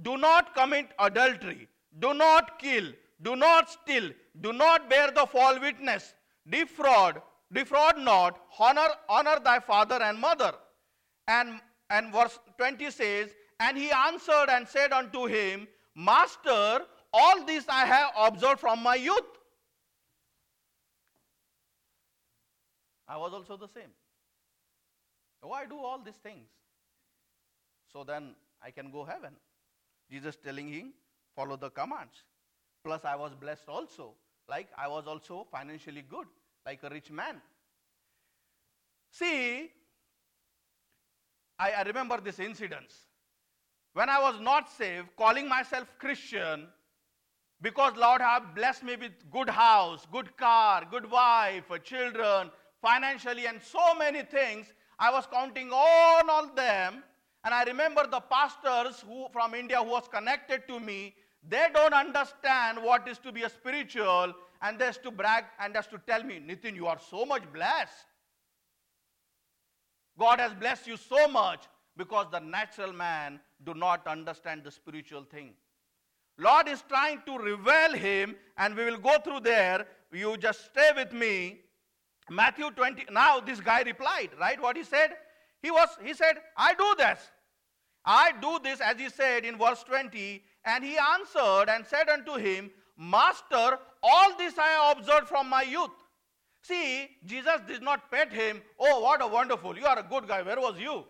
Do 0.00 0.16
not 0.16 0.54
commit 0.54 0.88
adultery. 0.98 1.68
Do 1.98 2.14
not 2.14 2.58
kill. 2.58 2.92
Do 3.22 3.36
not 3.36 3.70
steal. 3.70 4.10
Do 4.40 4.52
not 4.52 4.88
bear 4.88 5.10
the 5.10 5.26
false 5.26 5.60
witness. 5.60 6.14
Defraud. 6.48 7.20
Defraud 7.52 7.98
not. 7.98 8.40
Honor, 8.58 8.88
honor 9.08 9.38
thy 9.42 9.60
father 9.60 10.02
and 10.02 10.18
mother. 10.18 10.52
And, 11.28 11.60
and 11.90 12.12
verse 12.12 12.38
20 12.56 12.90
says, 12.90 13.30
And 13.58 13.76
he 13.76 13.90
answered 13.90 14.46
and 14.48 14.66
said 14.66 14.92
unto 14.92 15.26
him, 15.26 15.68
Master, 15.94 16.80
all 17.12 17.44
this 17.44 17.64
I 17.68 17.84
have 17.84 18.10
observed 18.16 18.60
from 18.60 18.82
my 18.82 18.94
youth. 18.94 19.24
I 23.08 23.16
was 23.16 23.32
also 23.32 23.56
the 23.56 23.68
same. 23.68 23.90
Why 25.42 25.66
do 25.66 25.78
all 25.78 25.98
these 25.98 26.20
things? 26.22 26.46
So 27.92 28.04
then 28.04 28.34
I 28.62 28.70
can 28.70 28.90
go 28.90 29.04
heaven. 29.04 29.34
Jesus 30.10 30.36
telling 30.42 30.68
him, 30.68 30.92
follow 31.34 31.56
the 31.56 31.70
commands. 31.70 32.22
Plus, 32.84 33.04
I 33.04 33.16
was 33.16 33.34
blessed 33.34 33.68
also. 33.68 34.14
Like 34.48 34.68
I 34.76 34.88
was 34.88 35.06
also 35.06 35.46
financially 35.50 36.02
good, 36.02 36.26
like 36.66 36.80
a 36.82 36.88
rich 36.88 37.10
man. 37.10 37.40
See, 39.12 39.70
I, 41.58 41.72
I 41.72 41.82
remember 41.82 42.20
this 42.20 42.38
incident. 42.38 42.92
When 43.92 44.08
I 44.08 44.20
was 44.20 44.40
not 44.40 44.70
saved, 44.70 45.08
calling 45.16 45.48
myself 45.48 45.86
Christian, 45.98 46.68
because 47.60 47.92
Lord 47.96 48.22
have 48.22 48.54
blessed 48.54 48.84
me 48.84 48.96
with 48.96 49.12
good 49.30 49.50
house, 49.50 50.06
good 50.10 50.36
car, 50.36 50.84
good 50.90 51.10
wife, 51.10 51.70
uh, 51.70 51.78
children, 51.78 52.50
financially, 52.80 53.46
and 53.46 53.60
so 53.62 53.94
many 53.94 54.22
things. 54.22 54.72
I 54.98 55.10
was 55.10 55.26
counting 55.30 55.70
on 55.70 56.30
all 56.30 56.54
them. 56.54 57.02
And 57.44 57.54
I 57.54 57.64
remember 57.64 58.06
the 58.06 58.20
pastors 58.20 59.02
who 59.06 59.26
from 59.32 59.54
India 59.54 59.78
who 59.82 59.90
was 59.90 60.08
connected 60.08 60.66
to 60.68 60.78
me, 60.78 61.14
they 61.48 61.66
don't 61.72 61.94
understand 61.94 62.82
what 62.82 63.08
is 63.08 63.18
to 63.18 63.32
be 63.32 63.42
a 63.42 63.48
spiritual, 63.48 64.34
and 64.62 64.78
they 64.78 64.90
to 65.02 65.10
brag 65.10 65.44
and 65.58 65.74
just 65.74 65.90
to 65.90 65.98
tell 66.06 66.22
me, 66.22 66.40
Nitin, 66.46 66.74
you 66.74 66.86
are 66.86 66.98
so 67.10 67.24
much 67.24 67.42
blessed. 67.52 68.06
God 70.18 70.38
has 70.38 70.52
blessed 70.52 70.86
you 70.86 70.96
so 70.96 71.28
much 71.28 71.64
because 71.96 72.26
the 72.30 72.40
natural 72.40 72.92
man 72.92 73.40
do 73.64 73.74
not 73.74 74.06
understand 74.06 74.64
the 74.64 74.70
spiritual 74.70 75.24
thing. 75.24 75.54
Lord 76.38 76.68
is 76.68 76.82
trying 76.88 77.22
to 77.26 77.38
reveal 77.38 77.94
him, 77.94 78.36
and 78.56 78.74
we 78.74 78.84
will 78.84 78.98
go 78.98 79.18
through 79.18 79.40
there. 79.40 79.86
You 80.12 80.36
just 80.36 80.66
stay 80.66 80.90
with 80.94 81.12
me. 81.12 81.60
Matthew 82.30 82.70
20. 82.70 83.06
Now 83.10 83.40
this 83.40 83.60
guy 83.60 83.82
replied, 83.82 84.30
right? 84.38 84.60
What 84.60 84.76
he 84.76 84.84
said? 84.84 85.10
He 85.62 85.70
was, 85.70 85.88
he 86.02 86.14
said, 86.14 86.36
I 86.56 86.74
do 86.74 86.94
this. 86.96 87.18
I 88.04 88.32
do 88.40 88.58
this 88.62 88.80
as 88.80 88.98
he 88.98 89.10
said 89.10 89.44
in 89.44 89.58
verse 89.58 89.82
20. 89.84 90.42
And 90.64 90.84
he 90.84 90.96
answered 90.96 91.68
and 91.68 91.86
said 91.86 92.08
unto 92.08 92.36
him, 92.36 92.70
Master, 92.96 93.78
all 94.02 94.36
this 94.36 94.54
I 94.58 94.92
observed 94.96 95.28
from 95.28 95.48
my 95.48 95.62
youth. 95.62 95.90
See, 96.62 97.08
Jesus 97.24 97.60
did 97.66 97.82
not 97.82 98.10
pet 98.10 98.32
him. 98.32 98.60
Oh, 98.78 99.00
what 99.00 99.22
a 99.22 99.26
wonderful. 99.26 99.76
You 99.76 99.86
are 99.86 99.98
a 99.98 100.02
good 100.02 100.28
guy. 100.28 100.42
Where 100.42 100.60
was 100.60 100.78
you? 100.78 101.04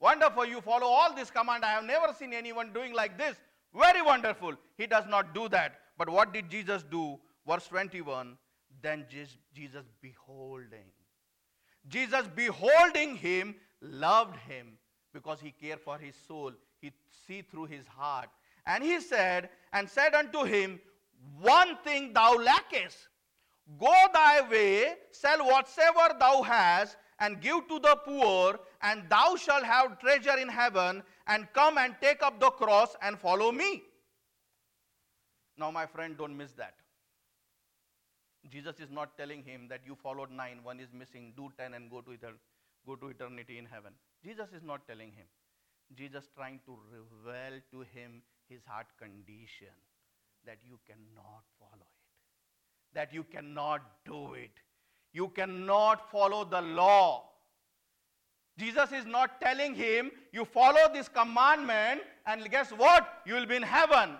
Wonderful. 0.00 0.46
You 0.46 0.60
follow 0.60 0.86
all 0.86 1.14
this 1.14 1.30
command. 1.30 1.64
I 1.64 1.72
have 1.72 1.84
never 1.84 2.14
seen 2.16 2.32
anyone 2.32 2.72
doing 2.72 2.94
like 2.94 3.18
this. 3.18 3.36
Very 3.74 4.02
wonderful. 4.02 4.54
He 4.78 4.86
does 4.86 5.04
not 5.08 5.34
do 5.34 5.48
that. 5.48 5.80
But 5.98 6.08
what 6.08 6.32
did 6.32 6.48
Jesus 6.48 6.84
do? 6.84 7.18
Verse 7.46 7.66
21 7.66 8.36
then 8.82 9.06
Jesus 9.54 9.84
beholding. 10.00 10.90
Jesus 11.88 12.26
beholding 12.34 13.16
him 13.16 13.54
loved 13.80 14.36
him 14.48 14.78
because 15.12 15.40
he 15.40 15.50
cared 15.50 15.80
for 15.80 15.98
his 15.98 16.14
soul. 16.26 16.52
He 16.80 16.92
see 17.26 17.42
through 17.42 17.66
his 17.66 17.86
heart. 17.86 18.28
And 18.66 18.84
he 18.84 19.00
said, 19.00 19.50
and 19.72 19.88
said 19.88 20.14
unto 20.14 20.44
him, 20.44 20.80
One 21.40 21.76
thing 21.84 22.12
thou 22.12 22.36
lackest. 22.36 23.08
Go 23.78 23.94
thy 24.12 24.48
way, 24.48 24.94
sell 25.10 25.46
whatsoever 25.46 26.14
thou 26.18 26.42
hast, 26.42 26.96
and 27.20 27.40
give 27.40 27.68
to 27.68 27.78
the 27.78 27.96
poor, 28.04 28.58
and 28.82 29.04
thou 29.08 29.36
shalt 29.36 29.64
have 29.64 29.98
treasure 30.00 30.36
in 30.36 30.48
heaven, 30.48 31.02
and 31.26 31.46
come 31.52 31.78
and 31.78 31.94
take 32.00 32.22
up 32.22 32.40
the 32.40 32.50
cross 32.50 32.96
and 33.00 33.18
follow 33.18 33.52
me. 33.52 33.82
Now, 35.56 35.70
my 35.70 35.86
friend, 35.86 36.16
don't 36.18 36.36
miss 36.36 36.52
that. 36.52 36.74
Jesus 38.50 38.80
is 38.80 38.90
not 38.90 39.16
telling 39.16 39.44
him 39.44 39.68
that 39.68 39.80
you 39.86 39.94
followed 39.94 40.30
nine, 40.30 40.58
one 40.64 40.80
is 40.80 40.92
missing, 40.92 41.32
do 41.36 41.52
ten 41.56 41.74
and 41.74 41.90
go 41.90 42.00
to, 42.00 42.10
etern- 42.10 42.40
go 42.86 42.96
to 42.96 43.08
eternity 43.08 43.58
in 43.58 43.66
heaven. 43.66 43.92
Jesus 44.24 44.48
is 44.52 44.62
not 44.62 44.86
telling 44.88 45.12
him. 45.12 45.26
Jesus 45.94 46.28
trying 46.34 46.58
to 46.66 46.76
reveal 46.90 47.60
to 47.70 47.80
him 47.94 48.22
his 48.48 48.60
heart 48.66 48.86
condition 48.98 49.74
that 50.44 50.58
you 50.66 50.78
cannot 50.86 51.44
follow 51.58 51.86
it, 51.86 52.94
that 52.94 53.12
you 53.12 53.24
cannot 53.24 53.80
do 54.04 54.34
it, 54.34 54.50
you 55.12 55.28
cannot 55.28 56.10
follow 56.10 56.44
the 56.44 56.60
law. 56.60 57.24
Jesus 58.58 58.92
is 58.92 59.06
not 59.06 59.40
telling 59.40 59.74
him, 59.74 60.10
you 60.32 60.44
follow 60.44 60.92
this 60.92 61.08
commandment, 61.08 62.02
and 62.26 62.50
guess 62.50 62.70
what? 62.70 63.20
You 63.26 63.34
will 63.34 63.46
be 63.46 63.56
in 63.56 63.62
heaven. 63.62 64.10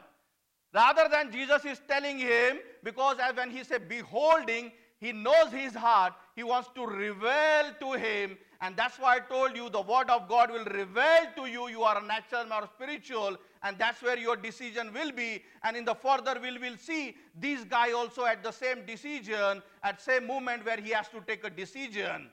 Rather 0.74 1.08
than 1.11 1.30
Jesus 1.30 1.64
is 1.64 1.80
telling 1.87 2.18
him, 2.18 2.58
because 2.82 3.18
when 3.35 3.50
he 3.50 3.62
said 3.62 3.88
beholding, 3.88 4.72
He 5.02 5.11
knows 5.11 5.50
his 5.50 5.74
heart. 5.74 6.12
He 6.37 6.44
wants 6.44 6.68
to 6.76 6.87
reveal 6.87 7.72
to 7.80 7.92
him. 7.94 8.38
And 8.61 8.76
that's 8.76 9.00
why 9.00 9.16
I 9.16 9.18
told 9.18 9.56
you 9.56 9.68
the 9.68 9.80
word 9.80 10.08
of 10.08 10.28
God 10.28 10.52
will 10.52 10.64
reveal 10.64 11.24
to 11.35 11.46
you. 11.46 11.68
You 11.68 11.82
are 11.82 12.00
natural 12.00 12.46
or 12.52 12.68
spiritual. 12.76 13.37
And 13.62 13.79
that's 13.79 14.03
where 14.03 14.18
your 14.18 14.37
decision 14.37 14.92
will 14.92 15.12
be. 15.12 15.42
And 15.62 15.77
in 15.77 15.85
the 15.85 15.94
further 15.94 16.38
we 16.42 16.59
will 16.59 16.77
see 16.77 17.16
this 17.35 17.64
guy 17.64 17.92
also 17.92 18.25
at 18.25 18.42
the 18.42 18.51
same 18.51 18.85
decision, 18.85 19.62
at 19.83 20.01
same 20.01 20.27
moment 20.27 20.64
where 20.64 20.79
he 20.81 20.90
has 20.90 21.09
to 21.09 21.20
take 21.27 21.44
a 21.44 21.51
decision. 21.51 22.31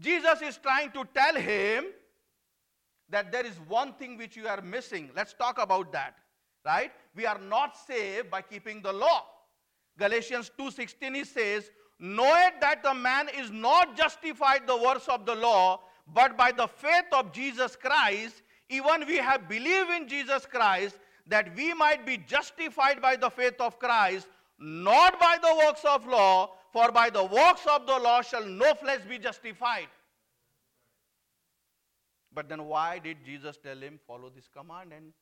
Jesus 0.00 0.40
is 0.42 0.56
trying 0.56 0.92
to 0.92 1.04
tell 1.14 1.34
him 1.34 1.86
that 3.10 3.32
there 3.32 3.44
is 3.44 3.56
one 3.68 3.92
thing 3.94 4.16
which 4.16 4.36
you 4.36 4.46
are 4.46 4.62
missing. 4.62 5.10
Let's 5.14 5.34
talk 5.34 5.58
about 5.60 5.92
that. 5.92 6.16
Right? 6.64 6.92
We 7.14 7.26
are 7.26 7.38
not 7.38 7.76
saved 7.76 8.30
by 8.30 8.42
keeping 8.42 8.82
the 8.82 8.92
law. 8.92 9.24
Galatians 9.98 10.50
2:16 10.58 11.14
he 11.14 11.24
says, 11.24 11.70
"Know 11.98 12.34
it 12.46 12.60
that 12.60 12.82
the 12.82 12.94
man 12.94 13.28
is 13.28 13.50
not 13.50 13.96
justified 13.96 14.66
the 14.66 14.76
works 14.76 15.08
of 15.08 15.24
the 15.26 15.34
law, 15.34 15.82
but 16.06 16.36
by 16.36 16.52
the 16.52 16.68
faith 16.68 17.12
of 17.12 17.32
Jesus 17.32 17.76
Christ, 17.76 18.42
even 18.68 19.06
we 19.06 19.16
have 19.16 19.48
believed 19.48 19.90
in 19.90 20.08
Jesus 20.08 20.46
Christ, 20.46 20.96
that 21.26 21.54
we 21.56 21.74
might 21.74 22.06
be 22.06 22.16
justified 22.18 23.00
by 23.00 23.16
the 23.16 23.30
faith 23.30 23.60
of 23.60 23.78
Christ, 23.78 24.28
not 24.58 25.18
by 25.20 25.38
the 25.40 25.54
works 25.66 25.84
of 25.84 26.06
law, 26.06 26.52
for 26.72 26.90
by 26.92 27.10
the 27.10 27.24
works 27.24 27.62
of 27.66 27.86
the 27.86 27.98
law 27.98 28.22
shall 28.22 28.44
no 28.44 28.74
flesh 28.74 29.00
be 29.08 29.18
justified. 29.18 29.88
But 32.32 32.48
then 32.48 32.64
why 32.64 32.98
did 32.98 33.24
Jesus 33.24 33.56
tell 33.56 33.76
him 33.76 33.98
follow 34.06 34.30
this 34.34 34.48
command 34.54 34.92
and 34.92 35.12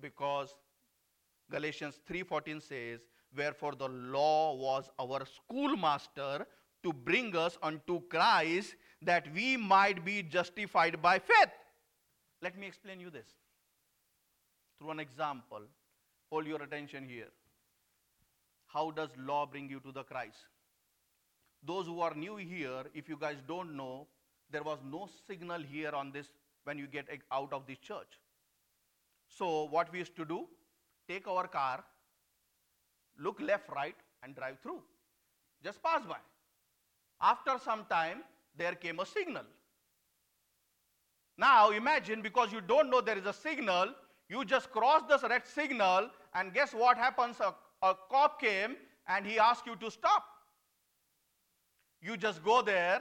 because 0.00 0.54
Galatians 1.50 2.00
3:14 2.08 2.60
says 2.60 3.00
wherefore 3.36 3.74
the 3.74 3.88
law 3.88 4.54
was 4.54 4.90
our 4.98 5.24
schoolmaster 5.26 6.46
to 6.82 6.92
bring 6.92 7.36
us 7.36 7.58
unto 7.62 8.00
Christ 8.08 8.74
that 9.02 9.32
we 9.32 9.56
might 9.56 10.04
be 10.04 10.22
justified 10.22 11.00
by 11.00 11.18
faith. 11.18 11.52
Let 12.42 12.58
me 12.58 12.66
explain 12.66 13.00
you 13.00 13.10
this 13.10 13.28
through 14.78 14.90
an 14.90 15.00
example. 15.00 15.62
Hold 16.30 16.46
your 16.46 16.62
attention 16.62 17.08
here. 17.08 17.30
How 18.66 18.90
does 18.90 19.10
law 19.16 19.46
bring 19.46 19.70
you 19.70 19.78
to 19.80 19.92
the 19.92 20.02
Christ? 20.02 20.46
Those 21.64 21.86
who 21.86 22.00
are 22.00 22.14
new 22.14 22.36
here, 22.36 22.84
if 22.94 23.08
you 23.08 23.16
guys 23.16 23.36
don't 23.46 23.76
know, 23.76 24.08
there 24.50 24.64
was 24.64 24.78
no 24.84 25.08
signal 25.26 25.60
here 25.60 25.92
on 25.92 26.10
this 26.10 26.26
when 26.64 26.78
you 26.78 26.86
get 26.86 27.06
out 27.30 27.52
of 27.52 27.66
this 27.66 27.78
church. 27.78 28.18
So, 29.28 29.64
what 29.64 29.92
we 29.92 30.00
used 30.00 30.16
to 30.16 30.24
do, 30.24 30.46
take 31.08 31.28
our 31.28 31.46
car, 31.46 31.84
look 33.18 33.40
left, 33.40 33.68
right, 33.70 33.94
and 34.22 34.34
drive 34.34 34.58
through. 34.62 34.82
Just 35.62 35.82
pass 35.82 36.02
by. 36.04 36.16
After 37.20 37.58
some 37.64 37.84
time, 37.88 38.22
there 38.56 38.74
came 38.74 38.98
a 38.98 39.06
signal. 39.06 39.44
Now, 41.42 41.70
imagine 41.70 42.22
because 42.22 42.52
you 42.52 42.60
don't 42.60 42.88
know 42.88 43.00
there 43.00 43.18
is 43.18 43.26
a 43.26 43.32
signal, 43.32 43.88
you 44.28 44.44
just 44.44 44.70
cross 44.70 45.02
the 45.08 45.28
red 45.28 45.44
signal, 45.44 46.08
and 46.34 46.54
guess 46.54 46.72
what 46.72 46.96
happens? 46.96 47.40
A, 47.40 47.52
a 47.84 47.96
cop 48.08 48.40
came 48.40 48.76
and 49.08 49.26
he 49.26 49.40
asked 49.40 49.66
you 49.66 49.74
to 49.74 49.90
stop. 49.90 50.24
You 52.00 52.16
just 52.16 52.44
go 52.44 52.62
there, 52.62 53.00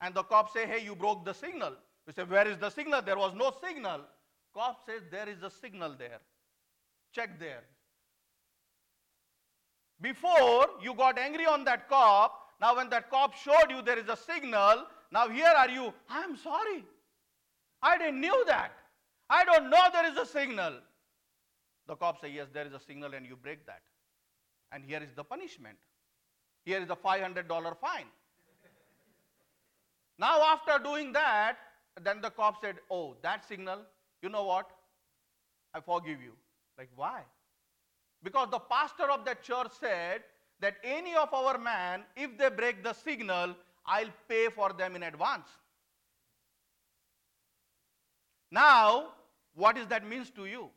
and 0.00 0.12
the 0.14 0.24
cop 0.24 0.50
say, 0.52 0.66
"Hey, 0.66 0.80
you 0.84 0.96
broke 0.96 1.24
the 1.24 1.32
signal." 1.32 1.76
You 2.08 2.12
say, 2.16 2.24
"Where 2.24 2.48
is 2.48 2.58
the 2.58 2.70
signal?" 2.70 3.02
There 3.02 3.18
was 3.18 3.34
no 3.34 3.52
signal. 3.64 4.00
Cop 4.52 4.80
says, 4.86 5.02
"There 5.12 5.28
is 5.28 5.44
a 5.44 5.50
signal 5.50 5.94
there. 6.02 6.18
Check 7.12 7.38
there." 7.38 7.62
Before 10.00 10.66
you 10.88 10.94
got 10.94 11.18
angry 11.18 11.46
on 11.46 11.64
that 11.70 11.88
cop, 11.88 12.34
now 12.60 12.74
when 12.74 12.90
that 12.90 13.08
cop 13.10 13.36
showed 13.44 13.70
you 13.70 13.80
there 13.82 13.98
is 13.98 14.08
a 14.08 14.16
signal, 14.16 14.84
now 15.12 15.28
here 15.28 15.54
are 15.62 15.68
you, 15.68 15.94
I'm 16.08 16.36
sorry. 16.36 16.84
I 17.84 17.98
didn't 17.98 18.20
knew 18.20 18.44
that. 18.46 18.72
I 19.28 19.44
don't 19.44 19.68
know 19.68 19.82
there 19.92 20.10
is 20.10 20.16
a 20.16 20.24
signal. 20.24 20.72
The 21.86 21.96
cop 21.96 22.20
says, 22.20 22.30
yes, 22.34 22.48
there 22.52 22.66
is 22.66 22.72
a 22.72 22.80
signal 22.80 23.12
and 23.12 23.26
you 23.26 23.36
break 23.36 23.66
that. 23.66 23.82
And 24.72 24.82
here 24.82 25.02
is 25.02 25.14
the 25.14 25.22
punishment. 25.22 25.76
Here 26.64 26.80
is 26.80 26.88
the 26.88 26.96
$500 26.96 27.46
fine. 27.78 28.06
now 30.18 30.42
after 30.42 30.82
doing 30.82 31.12
that, 31.12 31.56
then 32.02 32.22
the 32.22 32.30
cop 32.30 32.62
said, 32.62 32.76
oh, 32.90 33.16
that 33.22 33.46
signal, 33.46 33.80
you 34.22 34.30
know 34.30 34.44
what? 34.44 34.70
I 35.74 35.80
forgive 35.80 36.22
you. 36.22 36.32
Like, 36.78 36.88
why? 36.96 37.20
Because 38.22 38.48
the 38.50 38.58
pastor 38.58 39.10
of 39.10 39.26
that 39.26 39.42
church 39.42 39.72
said 39.78 40.22
that 40.60 40.76
any 40.82 41.14
of 41.14 41.34
our 41.34 41.58
men, 41.58 42.04
if 42.16 42.38
they 42.38 42.48
break 42.48 42.82
the 42.82 42.94
signal, 42.94 43.54
I'll 43.86 44.14
pay 44.26 44.48
for 44.48 44.72
them 44.72 44.96
in 44.96 45.02
advance. 45.02 45.48
Now, 48.54 49.14
what 49.54 49.74
does 49.74 49.88
that 49.88 50.06
means 50.06 50.30
to 50.30 50.46
you? 50.46 50.70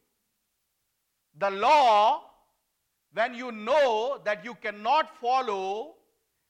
The 1.37 1.51
law, 1.51 2.23
when 3.13 3.35
you 3.35 3.51
know 3.51 4.19
that 4.25 4.43
you 4.43 4.55
cannot 4.55 5.15
follow, 5.21 5.93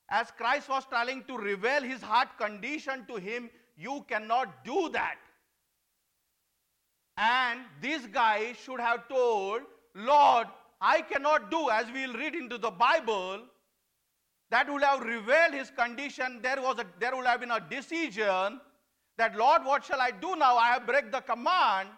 as 0.09 0.31
Christ 0.31 0.69
was 0.69 0.85
trying 0.85 1.25
to 1.25 1.37
reveal 1.37 1.81
his 1.81 2.01
heart 2.01 2.29
condition 2.37 3.05
to 3.07 3.17
him, 3.17 3.49
you 3.75 4.05
cannot 4.07 4.63
do 4.63 4.89
that. 4.93 5.17
And 7.17 7.59
this 7.81 8.05
guy 8.05 8.53
should 8.53 8.79
have 8.79 9.09
told, 9.09 9.63
Lord, 9.95 10.47
I 10.79 11.01
cannot 11.01 11.51
do, 11.51 11.69
as 11.69 11.91
we 11.91 12.07
will 12.07 12.13
read 12.13 12.35
into 12.35 12.57
the 12.57 12.71
Bible, 12.71 13.41
that 14.49 14.71
would 14.71 14.83
have 14.83 15.01
revealed 15.01 15.55
his 15.55 15.71
condition. 15.71 16.39
There, 16.41 16.61
was 16.61 16.79
a, 16.79 16.85
there 16.99 17.13
would 17.17 17.25
have 17.25 17.41
been 17.41 17.51
a 17.51 17.59
decision 17.59 18.61
that, 19.17 19.35
Lord, 19.35 19.63
what 19.65 19.85
shall 19.85 20.01
I 20.01 20.11
do 20.11 20.35
now? 20.35 20.57
I 20.57 20.67
have 20.69 20.85
break 20.85 21.11
the 21.11 21.21
command. 21.21 21.89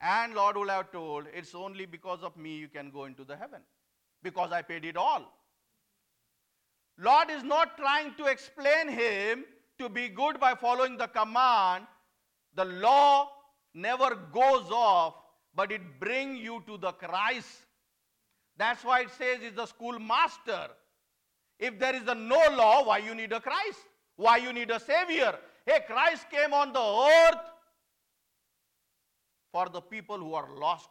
And 0.00 0.34
Lord 0.34 0.56
would 0.56 0.68
have 0.68 0.92
told, 0.92 1.26
it's 1.32 1.54
only 1.54 1.86
because 1.86 2.22
of 2.22 2.36
me 2.36 2.56
you 2.56 2.68
can 2.68 2.90
go 2.90 3.04
into 3.04 3.24
the 3.24 3.36
heaven, 3.36 3.60
because 4.22 4.52
I 4.52 4.60
paid 4.60 4.84
it 4.84 4.96
all. 4.96 5.32
Lord 6.98 7.30
is 7.30 7.42
not 7.42 7.76
trying 7.76 8.14
to 8.16 8.26
explain 8.26 8.88
him 8.88 9.44
to 9.78 9.88
be 9.88 10.08
good 10.08 10.38
by 10.38 10.54
following 10.54 10.96
the 10.96 11.06
command. 11.06 11.86
The 12.54 12.66
law 12.66 13.30
never 13.74 14.14
goes 14.32 14.70
off 14.70 15.14
but 15.54 15.70
it 15.70 16.00
bring 16.00 16.36
you 16.36 16.62
to 16.66 16.76
the 16.76 16.92
Christ. 16.92 17.48
That's 18.56 18.84
why 18.84 19.02
it 19.02 19.10
says 19.10 19.38
it's 19.42 19.56
the 19.56 19.66
schoolmaster. 19.66 20.68
If 21.58 21.78
there 21.78 21.94
is 21.94 22.06
a 22.08 22.14
no 22.14 22.40
law, 22.52 22.84
why 22.84 22.98
you 22.98 23.14
need 23.14 23.32
a 23.32 23.40
Christ? 23.40 23.78
Why 24.16 24.38
you 24.38 24.52
need 24.52 24.70
a 24.70 24.80
Savior? 24.80 25.36
Hey, 25.66 25.80
Christ 25.86 26.30
came 26.30 26.52
on 26.52 26.72
the 26.72 26.80
earth 26.80 27.44
for 29.52 29.68
the 29.68 29.80
people 29.80 30.18
who 30.18 30.34
are 30.34 30.48
lost 30.54 30.88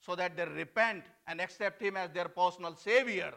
so 0.00 0.14
that 0.16 0.36
they 0.36 0.46
repent 0.46 1.04
and 1.26 1.40
accept 1.40 1.82
him 1.82 1.96
as 1.96 2.10
their 2.10 2.28
personal 2.28 2.74
savior 2.76 3.32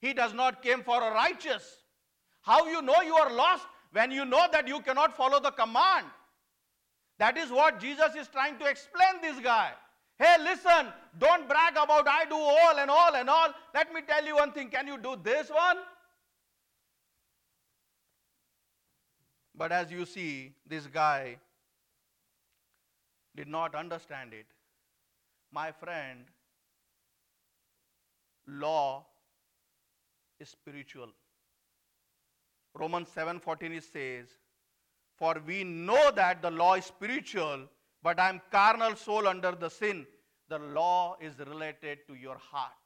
he 0.00 0.12
does 0.12 0.32
not 0.32 0.62
came 0.62 0.82
for 0.82 1.02
a 1.02 1.12
righteous 1.12 1.82
how 2.42 2.66
you 2.66 2.80
know 2.80 3.02
you 3.02 3.14
are 3.14 3.32
lost 3.32 3.66
when 3.92 4.10
you 4.10 4.24
know 4.24 4.46
that 4.52 4.66
you 4.66 4.80
cannot 4.80 5.16
follow 5.16 5.40
the 5.40 5.50
command 5.50 6.06
that 7.18 7.36
is 7.36 7.50
what 7.50 7.80
Jesus 7.80 8.14
is 8.14 8.28
trying 8.28 8.58
to 8.58 8.66
explain 8.66 9.20
this 9.20 9.38
guy. 9.40 9.72
Hey, 10.18 10.36
listen, 10.42 10.92
don't 11.18 11.48
brag 11.48 11.72
about 11.72 12.08
I 12.08 12.24
do 12.24 12.36
all 12.36 12.78
and 12.78 12.90
all 12.90 13.14
and 13.14 13.28
all. 13.28 13.48
Let 13.74 13.92
me 13.92 14.00
tell 14.02 14.24
you 14.24 14.36
one 14.36 14.52
thing. 14.52 14.68
Can 14.68 14.86
you 14.86 14.98
do 14.98 15.16
this 15.22 15.50
one? 15.50 15.78
But 19.58 19.72
as 19.72 19.90
you 19.90 20.06
see, 20.06 20.52
this 20.66 20.86
guy 20.86 21.36
did 23.34 23.48
not 23.48 23.74
understand 23.74 24.32
it. 24.32 24.46
My 25.52 25.72
friend, 25.72 26.20
law 28.46 29.04
is 30.38 30.48
spiritual. 30.48 31.08
Romans 32.74 33.08
7:14 33.14 33.82
says, 33.82 34.28
for 35.18 35.34
we 35.44 35.64
know 35.64 36.12
that 36.12 36.40
the 36.42 36.50
law 36.50 36.74
is 36.74 36.84
spiritual, 36.84 37.68
but 38.04 38.20
I 38.20 38.28
am 38.28 38.40
carnal 38.52 38.94
soul 38.94 39.26
under 39.26 39.50
the 39.50 39.68
sin. 39.68 40.06
The 40.48 40.60
law 40.60 41.16
is 41.20 41.38
related 41.40 42.06
to 42.06 42.14
your 42.14 42.38
heart. 42.38 42.84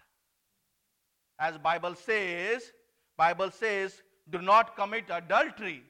As 1.39 1.59
Bible 1.59 1.95
says, 1.95 2.73
Bible 3.19 3.51
says, 3.51 4.03
do 4.31 4.41
not 4.41 4.75
commit 4.77 5.05
adultery. 5.11 5.83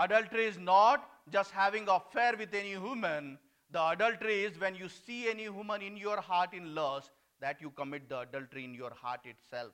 Adultery 0.00 0.46
is 0.46 0.58
not 0.58 1.08
just 1.30 1.50
having 1.50 1.88
affair 1.88 2.34
with 2.36 2.54
any 2.54 2.70
human. 2.70 3.38
The 3.70 3.82
adultery 3.88 4.44
is 4.44 4.58
when 4.58 4.74
you 4.74 4.88
see 4.88 5.28
any 5.28 5.44
human 5.44 5.82
in 5.82 5.96
your 5.96 6.20
heart 6.20 6.54
in 6.54 6.74
lust, 6.74 7.10
that 7.40 7.60
you 7.60 7.70
commit 7.70 8.08
the 8.08 8.20
adultery 8.20 8.64
in 8.64 8.74
your 8.74 8.92
heart 8.94 9.20
itself. 9.24 9.72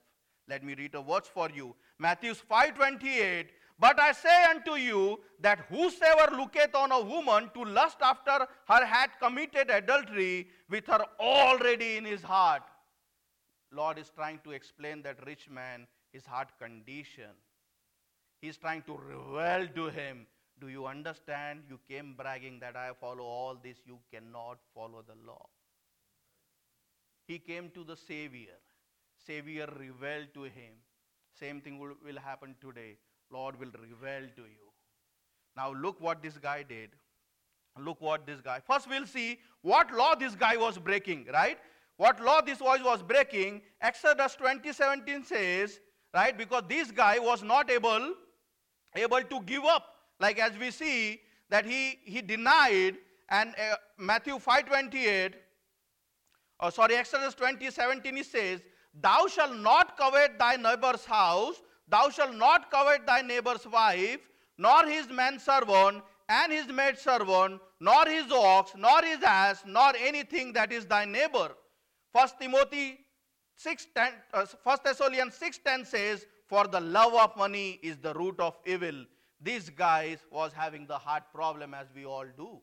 Let 0.48 0.64
me 0.64 0.74
read 0.74 0.94
a 0.94 1.02
verse 1.02 1.30
for 1.32 1.48
you. 1.50 1.74
Matthew 1.98 2.34
5:28 2.34 3.48
but 3.78 4.00
I 4.00 4.12
say 4.12 4.44
unto 4.44 4.76
you 4.76 5.20
that 5.40 5.66
whosoever 5.68 6.34
looketh 6.34 6.74
on 6.74 6.92
a 6.92 7.00
woman 7.00 7.50
to 7.54 7.64
lust 7.64 7.98
after 8.00 8.46
her 8.68 8.84
hath 8.86 9.18
committed 9.20 9.70
adultery 9.70 10.48
with 10.70 10.86
her 10.86 11.04
already 11.20 11.96
in 11.98 12.04
his 12.04 12.22
heart. 12.22 12.62
Lord 13.70 13.98
is 13.98 14.10
trying 14.10 14.40
to 14.44 14.52
explain 14.52 15.02
that 15.02 15.26
rich 15.26 15.50
man 15.50 15.86
his 16.10 16.24
heart 16.24 16.48
condition. 16.58 17.32
He's 18.46 18.56
trying 18.56 18.82
to 18.82 18.96
reveal 18.96 19.66
to 19.74 19.88
him, 19.90 20.24
Do 20.60 20.68
you 20.68 20.86
understand? 20.86 21.62
You 21.68 21.78
came 21.88 22.14
bragging 22.16 22.60
that 22.60 22.76
I 22.76 22.90
follow 23.00 23.24
all 23.24 23.56
this. 23.60 23.78
You 23.84 23.98
cannot 24.12 24.58
follow 24.72 25.02
the 25.06 25.16
law. 25.26 25.46
He 27.26 27.40
came 27.40 27.70
to 27.74 27.82
the 27.82 27.96
Savior. 27.96 28.58
Savior 29.26 29.66
revealed 29.80 30.28
to 30.34 30.44
him. 30.44 30.76
Same 31.40 31.60
thing 31.60 31.80
will, 31.80 31.94
will 32.04 32.20
happen 32.20 32.54
today. 32.60 32.98
Lord 33.32 33.58
will 33.58 33.72
reveal 33.80 34.28
to 34.36 34.42
you. 34.42 34.68
Now 35.56 35.72
look 35.72 36.00
what 36.00 36.22
this 36.22 36.38
guy 36.38 36.62
did. 36.62 36.90
Look 37.76 38.00
what 38.00 38.26
this 38.26 38.40
guy. 38.40 38.60
First 38.64 38.88
we'll 38.88 39.06
see 39.06 39.40
what 39.62 39.92
law 39.92 40.14
this 40.14 40.36
guy 40.36 40.56
was 40.56 40.78
breaking, 40.78 41.26
right? 41.32 41.58
What 41.96 42.20
law 42.20 42.42
this 42.42 42.58
voice 42.58 42.84
was 42.84 43.02
breaking. 43.02 43.62
Exodus 43.80 44.36
20:17 44.36 45.24
says, 45.24 45.80
right? 46.14 46.38
Because 46.38 46.62
this 46.68 46.92
guy 46.92 47.18
was 47.18 47.42
not 47.42 47.72
able 47.78 48.14
able 48.98 49.22
to 49.22 49.40
give 49.42 49.64
up. 49.64 49.94
Like 50.20 50.38
as 50.38 50.56
we 50.58 50.70
see 50.70 51.20
that 51.50 51.66
he 51.66 51.98
he 52.04 52.22
denied 52.22 52.96
and 53.28 53.54
uh, 53.58 53.76
Matthew 53.98 54.38
5:28 54.38 55.34
oh 56.60 56.70
sorry 56.70 56.96
Exodus 56.96 57.34
20:17 57.34 58.16
he 58.16 58.22
says, 58.22 58.62
"Thou 58.94 59.26
shalt 59.26 59.56
not 59.56 59.96
covet 59.96 60.38
thy 60.38 60.56
neighbor's 60.56 61.04
house, 61.04 61.62
thou 61.88 62.08
shalt 62.08 62.34
not 62.34 62.70
covet 62.70 63.06
thy 63.06 63.22
neighbor's 63.22 63.66
wife, 63.66 64.20
nor 64.58 64.86
his 64.86 65.08
manservant, 65.08 66.02
and 66.28 66.52
his 66.52 66.66
maidservant, 66.68 67.60
nor 67.80 68.06
his 68.06 68.30
ox, 68.32 68.72
nor 68.76 69.02
his 69.02 69.22
ass, 69.22 69.62
nor 69.66 69.92
anything 69.96 70.52
that 70.52 70.72
is 70.72 70.86
thy 70.86 71.04
neighbor. 71.04 71.50
1 72.12 72.28
Timothy 72.40 72.98
6, 73.56 73.86
10, 73.94 74.12
uh, 74.34 74.46
1 74.62 74.78
Thessalonians 74.84 75.38
6.10 75.38 75.86
says, 75.86 76.26
For 76.46 76.66
the 76.66 76.80
love 76.80 77.14
of 77.14 77.36
money 77.36 77.80
is 77.82 77.96
the 77.96 78.14
root 78.14 78.38
of 78.38 78.56
evil. 78.64 79.04
This 79.40 79.68
guy 79.68 80.16
was 80.30 80.52
having 80.52 80.86
the 80.86 80.98
heart 80.98 81.24
problem 81.34 81.74
as 81.74 81.86
we 81.94 82.06
all 82.06 82.26
do. 82.36 82.60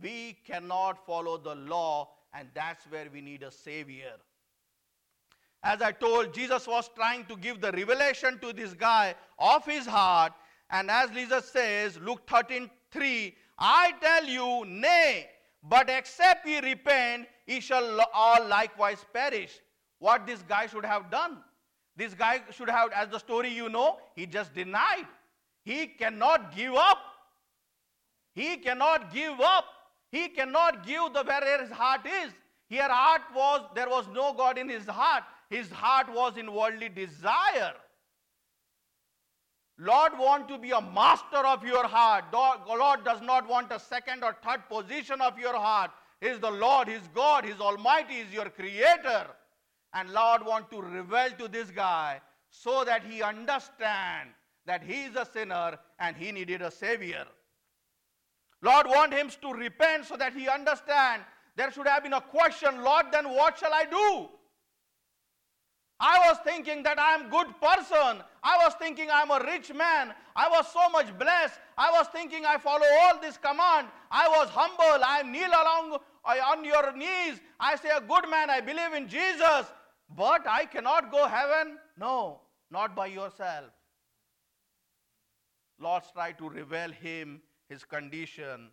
We 0.00 0.38
cannot 0.46 1.04
follow 1.06 1.38
the 1.38 1.54
law 1.54 2.10
and 2.34 2.48
that's 2.54 2.84
where 2.86 3.06
we 3.12 3.20
need 3.22 3.42
a 3.42 3.50
savior. 3.50 4.12
As 5.62 5.80
I 5.80 5.92
told, 5.92 6.34
Jesus 6.34 6.66
was 6.66 6.90
trying 6.94 7.24
to 7.26 7.36
give 7.36 7.60
the 7.60 7.72
revelation 7.72 8.38
to 8.40 8.52
this 8.52 8.74
guy 8.74 9.14
of 9.38 9.64
his 9.64 9.86
heart 9.86 10.32
and 10.70 10.90
as 10.90 11.10
Jesus 11.10 11.46
says, 11.46 11.98
Luke 11.98 12.28
13 12.28 12.70
3, 12.92 13.34
I 13.58 13.92
tell 14.00 14.26
you, 14.26 14.64
nay, 14.66 15.28
but 15.62 15.88
except 15.88 16.46
ye 16.46 16.60
repent, 16.60 17.26
ye 17.46 17.60
shall 17.60 18.00
all 18.12 18.46
likewise 18.46 19.04
perish. 19.12 19.60
What 19.98 20.26
this 20.26 20.42
guy 20.42 20.66
should 20.66 20.84
have 20.84 21.10
done? 21.10 21.38
This 21.96 22.12
guy 22.14 22.42
should 22.50 22.68
have, 22.68 22.90
as 22.92 23.08
the 23.08 23.18
story 23.18 23.48
you 23.48 23.68
know, 23.68 23.98
he 24.14 24.26
just 24.26 24.54
denied. 24.54 25.06
He 25.64 25.86
cannot 25.86 26.54
give 26.54 26.74
up. 26.74 26.98
He 28.34 28.58
cannot 28.58 29.12
give 29.12 29.40
up. 29.40 29.64
He 30.12 30.28
cannot 30.28 30.86
give 30.86 31.12
the 31.14 31.22
where 31.24 31.62
his 31.62 31.70
heart 31.70 32.06
is. 32.06 32.32
Here 32.68 32.88
heart 32.88 33.22
was, 33.34 33.62
there 33.74 33.88
was 33.88 34.06
no 34.12 34.32
God 34.32 34.58
in 34.58 34.68
his 34.68 34.86
heart. 34.86 35.24
His 35.48 35.70
heart 35.70 36.12
was 36.12 36.36
in 36.36 36.52
worldly 36.52 36.88
desire. 36.88 37.74
Lord 39.78 40.12
want 40.18 40.48
to 40.48 40.58
be 40.58 40.70
a 40.70 40.80
master 40.80 41.38
of 41.38 41.64
your 41.64 41.86
heart. 41.86 42.24
Lord 42.32 43.04
does 43.04 43.20
not 43.22 43.48
want 43.48 43.72
a 43.72 43.78
second 43.78 44.24
or 44.24 44.36
third 44.44 44.68
position 44.68 45.20
of 45.20 45.38
your 45.38 45.54
heart. 45.54 45.90
He 46.20 46.28
is 46.28 46.40
the 46.40 46.50
Lord, 46.50 46.88
His 46.88 47.02
God, 47.14 47.44
His 47.44 47.60
Almighty, 47.60 48.16
is 48.16 48.32
your 48.32 48.48
creator. 48.48 49.26
And 49.96 50.12
Lord 50.12 50.44
want 50.44 50.70
to 50.72 50.82
reveal 50.82 51.30
to 51.38 51.48
this 51.48 51.70
guy 51.70 52.20
so 52.50 52.84
that 52.84 53.02
he 53.02 53.22
understand 53.22 54.28
that 54.66 54.82
he 54.82 55.04
is 55.04 55.16
a 55.16 55.24
sinner 55.24 55.78
and 55.98 56.14
he 56.14 56.32
needed 56.32 56.60
a 56.60 56.70
savior. 56.70 57.24
Lord 58.60 58.88
want 58.88 59.14
him 59.14 59.30
to 59.40 59.52
repent 59.54 60.04
so 60.04 60.18
that 60.18 60.34
he 60.34 60.48
understand 60.48 61.22
there 61.56 61.72
should 61.72 61.86
have 61.86 62.02
been 62.02 62.12
a 62.12 62.20
question, 62.20 62.82
Lord, 62.84 63.06
then 63.10 63.30
what 63.30 63.58
shall 63.58 63.72
I 63.72 63.86
do? 63.86 64.28
I 65.98 66.28
was 66.28 66.36
thinking 66.44 66.82
that 66.82 66.98
I 66.98 67.14
am 67.14 67.30
good 67.30 67.48
person. 67.58 68.22
I 68.42 68.58
was 68.64 68.74
thinking 68.78 69.08
I'm 69.10 69.30
a 69.30 69.42
rich 69.46 69.72
man. 69.72 70.12
I 70.34 70.46
was 70.50 70.70
so 70.70 70.90
much 70.90 71.16
blessed. 71.18 71.58
I 71.78 71.90
was 71.90 72.06
thinking 72.08 72.44
I 72.44 72.58
follow 72.58 72.84
all 73.00 73.18
this 73.22 73.38
command. 73.38 73.88
I 74.10 74.28
was 74.28 74.50
humble. 74.50 75.02
I 75.02 75.22
kneel 75.22 75.48
along 75.48 76.00
uh, 76.22 76.34
on 76.50 76.66
your 76.66 76.94
knees. 76.94 77.40
I 77.58 77.76
say 77.76 77.88
a 77.88 78.00
good 78.02 78.28
man. 78.28 78.50
I 78.50 78.60
believe 78.60 78.92
in 78.94 79.08
Jesus. 79.08 79.72
But 80.08 80.46
I 80.46 80.66
cannot 80.66 81.10
go 81.10 81.26
heaven. 81.26 81.78
No, 81.98 82.40
not 82.70 82.94
by 82.94 83.06
yourself. 83.06 83.70
Lord 85.78 86.02
tried 86.12 86.38
to 86.38 86.48
reveal 86.48 86.90
him 86.90 87.42
his 87.68 87.84
condition. 87.84 88.70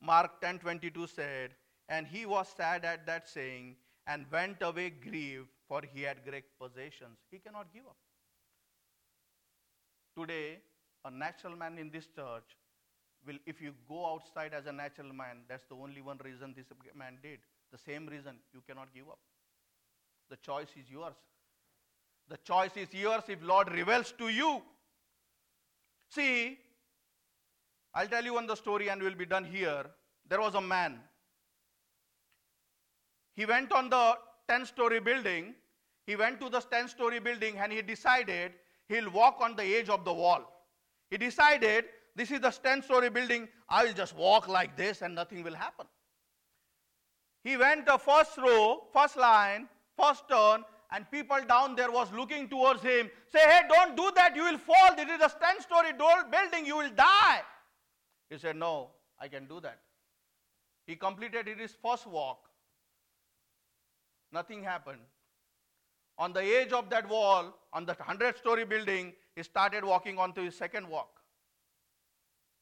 Mark 0.00 0.40
10:22 0.40 1.08
said, 1.08 1.54
and 1.88 2.06
he 2.06 2.24
was 2.24 2.48
sad 2.48 2.84
at 2.84 3.06
that 3.06 3.28
saying 3.28 3.76
and 4.06 4.30
went 4.30 4.62
away 4.62 4.90
grieved 4.90 5.48
for 5.68 5.82
he 5.92 6.02
had 6.02 6.24
great 6.24 6.44
possessions. 6.58 7.18
He 7.30 7.38
cannot 7.38 7.72
give 7.72 7.86
up. 7.86 7.96
Today, 10.16 10.60
a 11.04 11.10
natural 11.10 11.56
man 11.56 11.78
in 11.78 11.90
this 11.90 12.06
church 12.06 12.56
will, 13.26 13.38
if 13.46 13.60
you 13.60 13.74
go 13.88 14.06
outside 14.12 14.54
as 14.54 14.66
a 14.66 14.72
natural 14.72 15.12
man, 15.12 15.42
that's 15.48 15.64
the 15.64 15.76
only 15.76 16.00
one 16.00 16.18
reason 16.24 16.54
this 16.56 16.66
man 16.94 17.18
did. 17.22 17.40
The 17.70 17.78
same 17.78 18.06
reason 18.06 18.36
you 18.52 18.62
cannot 18.66 18.92
give 18.92 19.08
up. 19.08 19.18
The 20.30 20.36
choice 20.36 20.68
is 20.76 20.88
yours. 20.88 21.14
The 22.28 22.38
choice 22.38 22.76
is 22.76 22.94
yours 22.94 23.24
if 23.28 23.42
Lord 23.42 23.70
reveals 23.72 24.12
to 24.18 24.28
you. 24.28 24.62
See, 26.08 26.58
I'll 27.92 28.06
tell 28.06 28.24
you 28.24 28.34
one 28.34 28.46
the 28.46 28.54
story 28.54 28.88
and 28.88 29.02
we'll 29.02 29.16
be 29.16 29.26
done 29.26 29.44
here. 29.44 29.84
There 30.28 30.40
was 30.40 30.54
a 30.54 30.60
man. 30.60 31.00
He 33.34 33.44
went 33.44 33.72
on 33.72 33.90
the 33.90 34.14
10 34.48 34.66
story 34.66 35.00
building, 35.00 35.54
he 36.06 36.14
went 36.16 36.40
to 36.40 36.48
the 36.48 36.60
10 36.60 36.88
story 36.88 37.18
building 37.18 37.56
and 37.58 37.72
he 37.72 37.82
decided 37.82 38.52
he'll 38.88 39.10
walk 39.10 39.38
on 39.40 39.56
the 39.56 39.64
edge 39.64 39.88
of 39.88 40.04
the 40.04 40.12
wall. 40.12 40.44
He 41.10 41.16
decided 41.16 41.86
this 42.14 42.30
is 42.30 42.40
the 42.40 42.50
10 42.50 42.82
story 42.82 43.10
building, 43.10 43.48
I 43.68 43.84
will 43.84 43.92
just 43.92 44.16
walk 44.16 44.46
like 44.48 44.76
this 44.76 45.02
and 45.02 45.14
nothing 45.14 45.42
will 45.42 45.54
happen. 45.54 45.86
He 47.42 47.56
went 47.56 47.86
the 47.86 47.98
first 47.98 48.36
row, 48.36 48.82
first 48.92 49.16
line, 49.16 49.68
first 50.00 50.28
turn, 50.28 50.64
and 50.92 51.10
people 51.10 51.38
down 51.48 51.76
there 51.76 51.90
was 51.90 52.10
looking 52.12 52.48
towards 52.48 52.82
him. 52.82 53.10
Say, 53.32 53.38
hey, 53.38 53.60
don't 53.68 53.96
do 53.96 54.10
that, 54.16 54.34
you 54.34 54.44
will 54.44 54.58
fall. 54.58 54.96
This 54.96 55.08
is 55.08 55.20
a 55.20 55.32
10 55.40 55.60
story 55.60 55.92
building, 55.92 56.66
you 56.66 56.76
will 56.76 56.90
die. 56.90 57.42
He 58.28 58.38
said, 58.38 58.56
no, 58.56 58.90
I 59.20 59.28
can 59.28 59.46
do 59.46 59.60
that. 59.60 59.78
He 60.86 60.96
completed 60.96 61.46
his 61.46 61.76
first 61.82 62.06
walk. 62.06 62.48
Nothing 64.32 64.62
happened. 64.62 65.00
On 66.18 66.32
the 66.32 66.42
edge 66.42 66.72
of 66.72 66.90
that 66.90 67.08
wall, 67.08 67.56
on 67.72 67.86
the 67.86 67.94
100 67.94 68.36
story 68.36 68.64
building, 68.64 69.12
he 69.34 69.42
started 69.42 69.84
walking 69.84 70.18
onto 70.18 70.42
his 70.42 70.56
second 70.56 70.88
walk. 70.88 71.08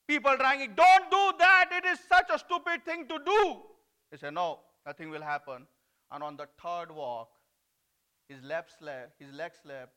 People 0.06 0.36
dragging, 0.36 0.74
don't 0.74 1.10
do 1.10 1.32
that, 1.38 1.70
it 1.72 1.84
is 1.86 1.98
such 2.08 2.26
a 2.32 2.38
stupid 2.38 2.84
thing 2.84 3.06
to 3.08 3.18
do. 3.24 3.56
He 4.10 4.16
said, 4.16 4.34
no, 4.34 4.60
nothing 4.86 5.10
will 5.10 5.22
happen. 5.22 5.66
And 6.10 6.22
on 6.22 6.36
the 6.36 6.46
third 6.62 6.90
walk, 6.90 7.30
his, 8.28 8.42
left 8.42 8.78
slept, 8.78 9.20
his 9.20 9.32
leg 9.32 9.52
slept, 9.62 9.92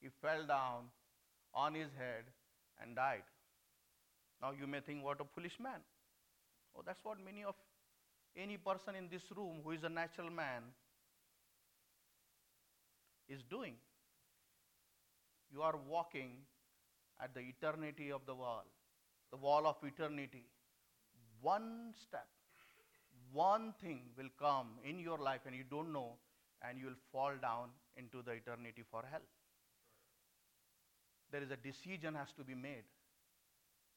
he 0.00 0.08
fell 0.20 0.46
down 0.46 0.84
on 1.54 1.74
his 1.74 1.88
head 1.96 2.24
and 2.80 2.96
died. 2.96 3.24
Now 4.40 4.52
you 4.58 4.66
may 4.66 4.80
think, 4.80 5.04
what 5.04 5.20
a 5.20 5.24
foolish 5.34 5.58
man. 5.60 5.80
Oh, 6.76 6.82
that's 6.84 7.04
what 7.04 7.18
many 7.24 7.44
of 7.44 7.54
any 8.36 8.56
person 8.56 8.94
in 8.94 9.08
this 9.08 9.22
room 9.36 9.60
who 9.62 9.72
is 9.72 9.84
a 9.84 9.88
natural 9.88 10.30
man 10.30 10.62
is 13.28 13.42
doing. 13.50 13.74
You 15.52 15.62
are 15.62 15.74
walking 15.88 16.30
at 17.22 17.34
the 17.34 17.40
eternity 17.40 18.10
of 18.10 18.22
the 18.26 18.34
wall, 18.34 18.64
the 19.30 19.36
wall 19.36 19.66
of 19.66 19.76
eternity. 19.86 20.46
One 21.40 21.92
step, 22.00 22.26
one 23.32 23.74
thing 23.80 24.02
will 24.16 24.30
come 24.38 24.68
in 24.84 24.98
your 24.98 25.18
life 25.18 25.40
and 25.46 25.54
you 25.54 25.64
don't 25.68 25.92
know, 25.92 26.16
and 26.66 26.78
you 26.78 26.86
will 26.86 27.02
fall 27.10 27.32
down 27.40 27.68
into 27.96 28.22
the 28.22 28.32
eternity 28.32 28.82
for 28.90 29.02
hell. 29.10 29.20
There 31.30 31.42
is 31.42 31.50
a 31.50 31.56
decision 31.56 32.14
has 32.14 32.32
to 32.34 32.44
be 32.44 32.54
made. 32.54 32.84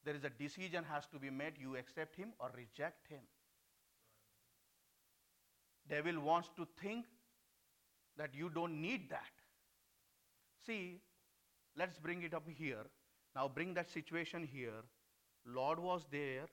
There 0.04 0.14
is 0.14 0.24
a 0.24 0.30
decision 0.30 0.84
has 0.90 1.06
to 1.08 1.18
be 1.18 1.30
made. 1.30 1.54
You 1.60 1.76
accept 1.76 2.16
him 2.16 2.32
or 2.38 2.50
reject 2.56 3.08
him. 3.08 3.20
Devil 5.88 6.20
wants 6.20 6.50
to 6.56 6.66
think 6.80 7.04
that 8.16 8.34
you 8.34 8.48
don't 8.48 8.80
need 8.80 9.10
that. 9.10 9.32
See, 10.66 11.00
let's 11.76 11.98
bring 11.98 12.22
it 12.22 12.34
up 12.34 12.44
here. 12.48 12.86
Now 13.34 13.48
bring 13.48 13.74
that 13.74 13.90
situation 13.90 14.48
here. 14.50 14.82
Lord 15.44 15.78
was 15.78 16.06
there, 16.10 16.46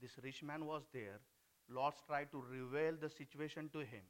this 0.00 0.12
rich 0.22 0.42
man 0.42 0.66
was 0.66 0.82
there. 0.92 1.20
Lord 1.68 1.94
tried 2.06 2.30
to 2.32 2.42
reveal 2.50 2.96
the 3.00 3.10
situation 3.10 3.68
to 3.72 3.80
him. 3.80 4.04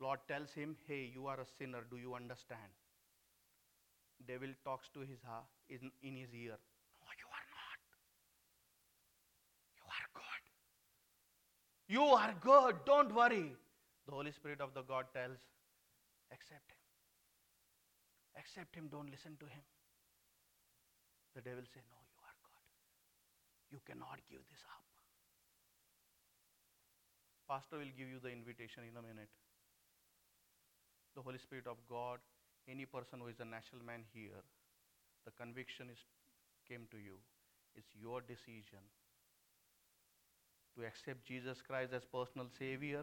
Lord 0.00 0.20
tells 0.28 0.52
him, 0.52 0.76
Hey, 0.86 1.10
you 1.12 1.26
are 1.26 1.40
a 1.40 1.46
sinner. 1.58 1.84
Do 1.90 1.96
you 1.96 2.14
understand? 2.14 2.72
Devil 4.26 4.48
talks 4.64 4.88
to 4.94 5.00
his 5.00 5.20
heart 5.26 5.46
in, 5.68 5.90
in 6.02 6.16
his 6.16 6.32
ear. 6.34 6.56
No, 7.02 7.08
you 7.20 7.28
are 7.28 7.46
not. 7.54 7.80
You 9.76 9.86
are 9.94 10.06
good. 10.14 10.42
You 11.88 12.02
are 12.02 12.34
good. 12.40 12.84
Don't 12.84 13.14
worry. 13.14 13.54
The 14.06 14.12
Holy 14.12 14.32
Spirit 14.32 14.60
of 14.60 14.72
the 14.74 14.82
God 14.82 15.06
tells, 15.12 15.38
accept 16.32 16.70
him. 16.72 16.82
Accept 18.38 18.74
him. 18.74 18.88
Don't 18.90 19.10
listen 19.10 19.36
to 19.38 19.44
him. 19.44 19.64
The 21.36 21.42
devil 21.42 21.62
say, 21.62 21.80
no, 21.92 21.98
you 22.08 22.18
are 22.24 22.36
good. 22.42 22.66
You 23.70 23.80
cannot 23.86 24.18
give 24.30 24.40
this 24.48 24.64
up. 24.64 24.87
Pastor 27.48 27.78
will 27.78 27.94
give 27.96 28.08
you 28.08 28.20
the 28.22 28.30
invitation 28.30 28.82
in 28.84 28.96
a 28.96 29.02
minute. 29.02 29.30
The 31.16 31.22
Holy 31.22 31.38
Spirit 31.38 31.66
of 31.66 31.76
God, 31.88 32.18
any 32.68 32.84
person 32.84 33.20
who 33.20 33.28
is 33.28 33.40
a 33.40 33.44
natural 33.44 33.82
man 33.84 34.04
here, 34.12 34.44
the 35.24 35.30
conviction 35.32 35.88
is 35.90 35.98
came 36.68 36.86
to 36.90 36.98
you. 36.98 37.16
It's 37.74 37.88
your 38.00 38.20
decision 38.20 38.84
to 40.76 40.86
accept 40.86 41.24
Jesus 41.24 41.62
Christ 41.66 41.92
as 41.94 42.02
personal 42.04 42.46
Savior, 42.58 43.02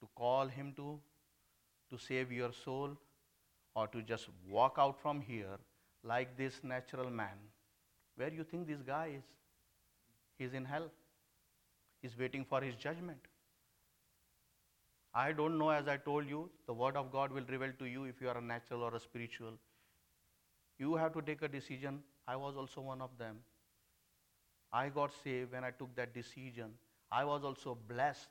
to 0.00 0.08
call 0.14 0.48
Him 0.48 0.72
to, 0.76 0.98
to 1.90 1.98
save 1.98 2.32
your 2.32 2.52
soul, 2.52 2.96
or 3.74 3.86
to 3.88 4.02
just 4.02 4.28
walk 4.48 4.76
out 4.78 5.00
from 5.00 5.20
here 5.20 5.58
like 6.02 6.36
this 6.36 6.60
natural 6.62 7.10
man. 7.10 7.38
Where 8.16 8.32
you 8.32 8.44
think 8.44 8.66
this 8.66 8.82
guy 8.86 9.12
is? 9.18 9.24
He's 10.38 10.54
in 10.54 10.64
hell. 10.64 10.90
He's 12.02 12.18
waiting 12.18 12.44
for 12.44 12.60
his 12.60 12.74
judgment. 12.74 13.18
I 15.18 15.32
don't 15.32 15.56
know, 15.56 15.70
as 15.70 15.88
I 15.88 15.96
told 15.96 16.28
you, 16.28 16.50
the 16.66 16.74
Word 16.74 16.94
of 16.94 17.10
God 17.10 17.32
will 17.32 17.44
reveal 17.48 17.72
to 17.78 17.86
you 17.86 18.04
if 18.04 18.20
you 18.20 18.28
are 18.28 18.36
a 18.36 18.42
natural 18.42 18.82
or 18.82 18.94
a 18.94 19.00
spiritual. 19.00 19.54
You 20.78 20.94
have 20.96 21.14
to 21.14 21.22
take 21.22 21.40
a 21.40 21.48
decision. 21.48 22.00
I 22.28 22.36
was 22.36 22.54
also 22.54 22.82
one 22.82 23.00
of 23.00 23.16
them. 23.18 23.38
I 24.70 24.90
got 24.90 25.10
saved 25.24 25.52
when 25.52 25.64
I 25.64 25.70
took 25.70 25.96
that 25.96 26.12
decision. 26.12 26.74
I 27.10 27.24
was 27.24 27.44
also 27.44 27.78
blessed 27.88 28.28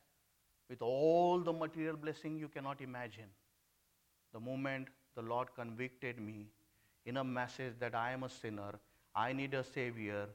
with 0.69 0.83
all 0.83 1.39
the 1.39 1.51
material 1.51 1.97
blessing 1.97 2.38
you 2.38 2.49
cannot 2.49 2.81
imagine. 2.81 3.33
The 4.31 4.39
moment 4.39 4.89
the 5.15 5.23
Lord 5.23 5.47
convicted 5.55 6.19
me 6.19 6.49
in 7.07 7.17
a 7.17 7.23
message 7.23 7.73
that 7.79 7.95
I 7.95 8.11
am 8.11 8.23
a 8.23 8.29
sinner, 8.29 8.79
I 9.15 9.33
need 9.33 9.55
a 9.55 9.63
Savior, 9.63 10.27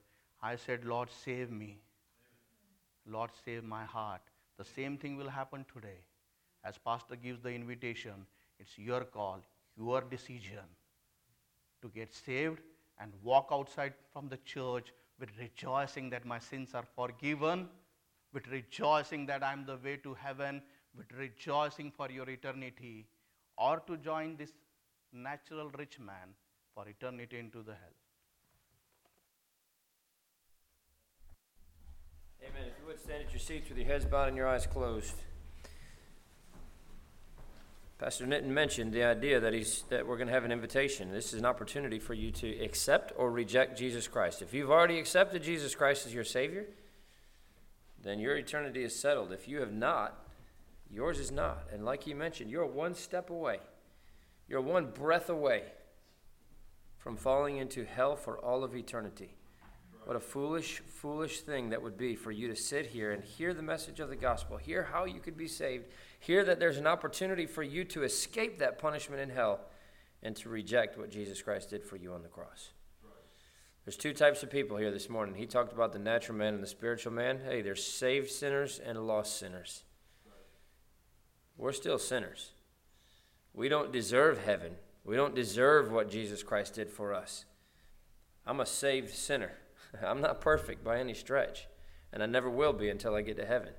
I 0.42 0.56
said, 0.56 0.84
Lord, 0.84 1.10
save 1.24 1.52
me. 1.52 1.78
Lord, 3.06 3.30
save 3.44 3.62
my 3.62 3.84
heart. 3.84 4.22
The 4.58 4.64
same 4.64 4.96
thing 4.96 5.16
will 5.16 5.28
happen 5.28 5.64
today. 5.72 5.98
As 6.64 6.76
Pastor 6.78 7.16
gives 7.16 7.40
the 7.40 7.50
invitation, 7.50 8.26
it's 8.58 8.78
your 8.78 9.04
call, 9.04 9.40
your 9.76 10.02
decision 10.02 10.68
to 11.80 11.88
get 11.88 12.14
saved 12.14 12.60
and 12.98 13.12
walk 13.22 13.48
outside 13.50 13.94
from 14.12 14.28
the 14.28 14.36
church 14.38 14.92
with 15.18 15.30
rejoicing 15.38 16.10
that 16.10 16.26
my 16.26 16.38
sins 16.38 16.74
are 16.74 16.84
forgiven, 16.94 17.68
with 18.32 18.46
rejoicing 18.48 19.26
that 19.26 19.42
I'm 19.42 19.64
the 19.64 19.78
way 19.82 19.96
to 19.98 20.14
heaven, 20.14 20.62
with 20.96 21.10
rejoicing 21.12 21.90
for 21.90 22.10
your 22.10 22.28
eternity, 22.28 23.06
or 23.56 23.80
to 23.86 23.96
join 23.96 24.36
this 24.36 24.52
natural 25.12 25.70
rich 25.78 25.98
man 25.98 26.34
for 26.74 26.86
eternity 26.88 27.38
into 27.38 27.62
the 27.62 27.72
hell. 27.72 27.96
Amen. 32.42 32.68
If 32.68 32.80
you 32.80 32.86
would 32.86 33.00
stand 33.00 33.24
at 33.24 33.32
your 33.32 33.40
seats 33.40 33.68
with 33.68 33.78
your 33.78 33.86
heads 33.86 34.04
bowed 34.04 34.28
and 34.28 34.36
your 34.36 34.48
eyes 34.48 34.66
closed. 34.66 35.14
Pastor 38.00 38.24
Nitin 38.24 38.46
mentioned 38.46 38.94
the 38.94 39.04
idea 39.04 39.40
that 39.40 39.52
he's 39.52 39.82
that 39.90 40.06
we're 40.06 40.16
going 40.16 40.28
to 40.28 40.32
have 40.32 40.46
an 40.46 40.52
invitation. 40.52 41.12
This 41.12 41.34
is 41.34 41.38
an 41.38 41.44
opportunity 41.44 41.98
for 41.98 42.14
you 42.14 42.30
to 42.30 42.48
accept 42.64 43.12
or 43.14 43.30
reject 43.30 43.76
Jesus 43.76 44.08
Christ. 44.08 44.40
If 44.40 44.54
you've 44.54 44.70
already 44.70 44.98
accepted 44.98 45.42
Jesus 45.42 45.74
Christ 45.74 46.06
as 46.06 46.14
your 46.14 46.24
Savior, 46.24 46.64
then 48.02 48.18
your 48.18 48.38
eternity 48.38 48.84
is 48.84 48.98
settled. 48.98 49.32
If 49.32 49.46
you 49.46 49.60
have 49.60 49.74
not, 49.74 50.18
yours 50.90 51.18
is 51.18 51.30
not. 51.30 51.66
And 51.70 51.84
like 51.84 52.04
he 52.04 52.14
mentioned, 52.14 52.50
you're 52.50 52.64
one 52.64 52.94
step 52.94 53.28
away. 53.28 53.58
You're 54.48 54.62
one 54.62 54.86
breath 54.86 55.28
away 55.28 55.64
from 56.96 57.18
falling 57.18 57.58
into 57.58 57.84
hell 57.84 58.16
for 58.16 58.38
all 58.38 58.64
of 58.64 58.74
eternity. 58.74 59.34
What 60.04 60.16
a 60.16 60.20
foolish, 60.20 60.82
foolish 60.86 61.40
thing 61.42 61.70
that 61.70 61.82
would 61.82 61.96
be 61.96 62.16
for 62.16 62.32
you 62.32 62.48
to 62.48 62.56
sit 62.56 62.86
here 62.86 63.12
and 63.12 63.22
hear 63.22 63.54
the 63.54 63.62
message 63.62 64.00
of 64.00 64.08
the 64.08 64.16
gospel, 64.16 64.56
hear 64.56 64.82
how 64.82 65.04
you 65.04 65.20
could 65.20 65.36
be 65.36 65.46
saved, 65.46 65.86
hear 66.18 66.44
that 66.44 66.58
there's 66.58 66.78
an 66.78 66.86
opportunity 66.86 67.46
for 67.46 67.62
you 67.62 67.84
to 67.84 68.02
escape 68.02 68.58
that 68.58 68.78
punishment 68.78 69.20
in 69.20 69.30
hell, 69.30 69.60
and 70.22 70.34
to 70.36 70.48
reject 70.48 70.98
what 70.98 71.10
Jesus 71.10 71.40
Christ 71.42 71.70
did 71.70 71.84
for 71.84 71.96
you 71.96 72.12
on 72.12 72.22
the 72.22 72.28
cross. 72.28 72.70
There's 73.84 73.96
two 73.96 74.12
types 74.12 74.42
of 74.42 74.50
people 74.50 74.76
here 74.76 74.90
this 74.90 75.08
morning. 75.08 75.34
He 75.34 75.46
talked 75.46 75.72
about 75.72 75.92
the 75.92 75.98
natural 75.98 76.36
man 76.36 76.54
and 76.54 76.62
the 76.62 76.68
spiritual 76.68 77.12
man. 77.12 77.40
Hey, 77.44 77.62
there's 77.62 77.84
saved 77.84 78.30
sinners 78.30 78.78
and 78.78 79.06
lost 79.06 79.38
sinners. 79.38 79.84
We're 81.56 81.72
still 81.72 81.98
sinners. 81.98 82.50
We 83.54 83.68
don't 83.68 83.92
deserve 83.92 84.44
heaven. 84.44 84.76
We 85.04 85.16
don't 85.16 85.34
deserve 85.34 85.90
what 85.90 86.10
Jesus 86.10 86.42
Christ 86.42 86.74
did 86.74 86.90
for 86.90 87.14
us. 87.14 87.46
I'm 88.46 88.60
a 88.60 88.66
saved 88.66 89.10
sinner. 89.10 89.52
I'm 90.04 90.20
not 90.20 90.40
perfect 90.40 90.84
by 90.84 90.98
any 90.98 91.14
stretch, 91.14 91.66
and 92.12 92.22
I 92.22 92.26
never 92.26 92.50
will 92.50 92.72
be 92.72 92.88
until 92.88 93.14
I 93.14 93.22
get 93.22 93.36
to 93.36 93.46
heaven. 93.46 93.72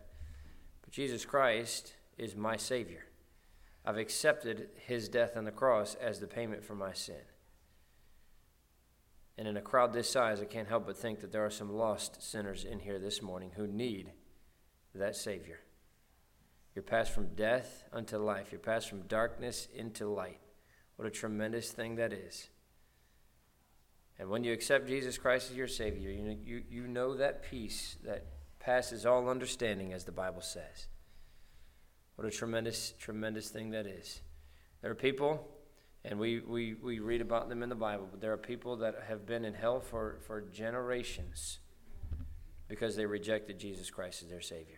But 0.82 0.91
Jesus 0.91 1.26
Christ 1.26 1.93
is 2.18 2.36
my 2.36 2.57
Savior. 2.57 3.05
I've 3.86 3.97
accepted 3.97 4.70
His 4.76 5.09
death 5.09 5.36
on 5.36 5.45
the 5.45 5.51
cross 5.51 5.95
as 5.95 6.20
the 6.20 6.28
payment 6.28 6.64
for 6.64 6.76
my 6.76 6.93
sin. 6.93 7.24
And 9.38 9.47
in 9.47 9.57
a 9.57 9.62
crowd 9.62 9.93
this 9.93 10.09
size, 10.09 10.39
I 10.39 10.45
can't 10.45 10.68
help 10.68 10.86
but 10.86 10.97
think 10.97 11.22
that 11.22 11.32
there 11.32 11.45
are 11.45 11.49
some 11.49 11.72
lost 11.72 12.22
sinners 12.22 12.64
in 12.64 12.80
here 12.80 12.99
this 12.99 13.22
morning 13.22 13.53
who 13.55 13.66
need 13.66 14.12
that 14.93 15.16
Savior. 15.16 15.62
You're 16.76 16.84
passed 16.84 17.12
from 17.12 17.34
death 17.36 17.84
unto 17.91 18.18
life, 18.18 18.51
you're 18.51 18.59
passed 18.59 18.89
from 18.89 19.01
darkness 19.07 19.68
into 19.74 20.07
light. 20.07 20.39
What 20.95 21.07
a 21.07 21.12
tremendous 21.12 21.72
thing 21.72 21.95
that 21.95 22.14
is. 22.14 22.49
And 24.22 24.30
when 24.30 24.43
you 24.43 24.53
accept 24.53 24.88
Jesus 24.88 25.17
Christ 25.17 25.49
as 25.49 25.57
your 25.57 25.67
Savior, 25.67 26.11
you, 26.11 26.38
you, 26.45 26.63
you 26.69 26.88
know 26.88 27.15
that 27.15 27.41
peace 27.41 27.95
that 28.05 28.24
passes 28.59 29.03
all 29.03 29.28
understanding, 29.28 29.93
as 29.93 30.03
the 30.03 30.11
Bible 30.11 30.41
says. 30.41 30.86
What 32.17 32.28
a 32.28 32.30
tremendous, 32.30 32.93
tremendous 32.99 33.49
thing 33.49 33.72
that 33.72 33.88
is. 33.88 34.22
There 34.84 34.91
are 34.91 34.95
people, 34.95 35.49
and 36.05 36.19
we, 36.19 36.39
we, 36.39 36.76
we 36.76 36.99
read 36.99 37.22
about 37.22 37.49
them 37.49 37.63
in 37.63 37.69
the 37.69 37.74
Bible, 37.74 38.07
but 38.11 38.22
there 38.22 38.32
are 38.32 38.38
people 38.38 38.76
that 38.76 39.05
have 39.07 39.26
been 39.26 39.43
in 39.43 39.55
hell 39.55 39.80
for, 39.80 40.19
for 40.28 40.41
generations 40.41 41.57
because 42.67 42.95
they 42.95 43.07
rejected 43.07 43.57
Jesus 43.57 43.89
Christ 43.89 44.22
as 44.22 44.30
their 44.30 44.39
Savior. 44.39 44.78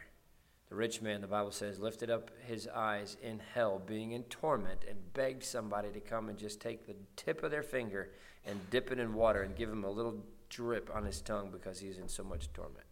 The 0.74 0.80
rich 0.80 1.04
man, 1.04 1.22
the 1.22 1.28
Bible 1.28 1.52
says, 1.52 1.78
lifted 1.78 2.10
up 2.10 2.32
his 2.48 2.68
eyes 2.68 3.16
in 3.22 3.40
hell, 3.54 3.80
being 3.86 4.14
in 4.14 4.24
torment, 4.24 4.86
and 4.90 5.14
begged 5.14 5.44
somebody 5.44 5.92
to 5.92 6.00
come 6.00 6.30
and 6.30 6.36
just 6.36 6.60
take 6.60 6.88
the 6.88 6.96
tip 7.16 7.44
of 7.44 7.52
their 7.52 7.62
finger 7.62 8.10
and 8.44 8.60
dip 8.72 8.92
it 8.92 8.98
in 8.98 9.14
water 9.14 9.44
and 9.44 9.56
give 9.56 9.70
him 9.70 9.84
a 9.84 9.90
little 9.92 10.16
drip 10.50 10.90
on 10.92 11.06
his 11.06 11.22
tongue 11.22 11.52
because 11.52 11.80
he's 11.80 12.00
in 12.00 12.10
so 12.10 12.24
much 12.24 12.52
torment. 12.54 12.88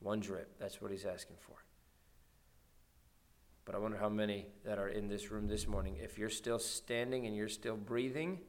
One 0.00 0.18
drip, 0.18 0.58
that's 0.58 0.82
what 0.82 0.90
he's 0.90 1.06
asking 1.06 1.36
for. 1.38 1.54
But 3.64 3.76
I 3.76 3.78
wonder 3.78 3.98
how 3.98 4.08
many 4.08 4.48
that 4.64 4.80
are 4.80 4.88
in 4.88 5.06
this 5.06 5.30
room 5.30 5.46
this 5.46 5.68
morning, 5.68 5.94
if 6.02 6.18
you're 6.18 6.28
still 6.28 6.58
standing 6.58 7.24
and 7.24 7.36
you're 7.36 7.48
still 7.48 7.76
breathing, 7.76 8.40